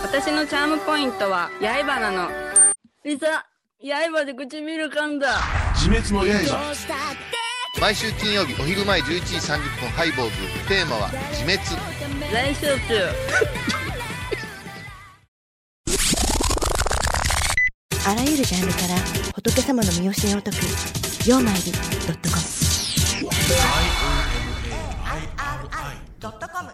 [0.02, 2.30] 私のチャームポイントは刃なの。
[3.04, 3.44] いざ
[3.82, 5.38] 刃で唇噛んだ。
[5.74, 7.39] 自滅の刃
[7.78, 10.32] 毎週金曜日お昼前11時30分ハイボーズ。
[10.68, 11.58] テーマは「自滅」
[12.32, 12.66] 来週
[18.08, 18.96] あらゆるジャンルから
[19.34, 20.56] 仏様の身教えを解く
[21.28, 21.78] 「曜マイルド
[22.12, 22.42] ットコム」
[26.20, 26.70] 「IOMAII.com」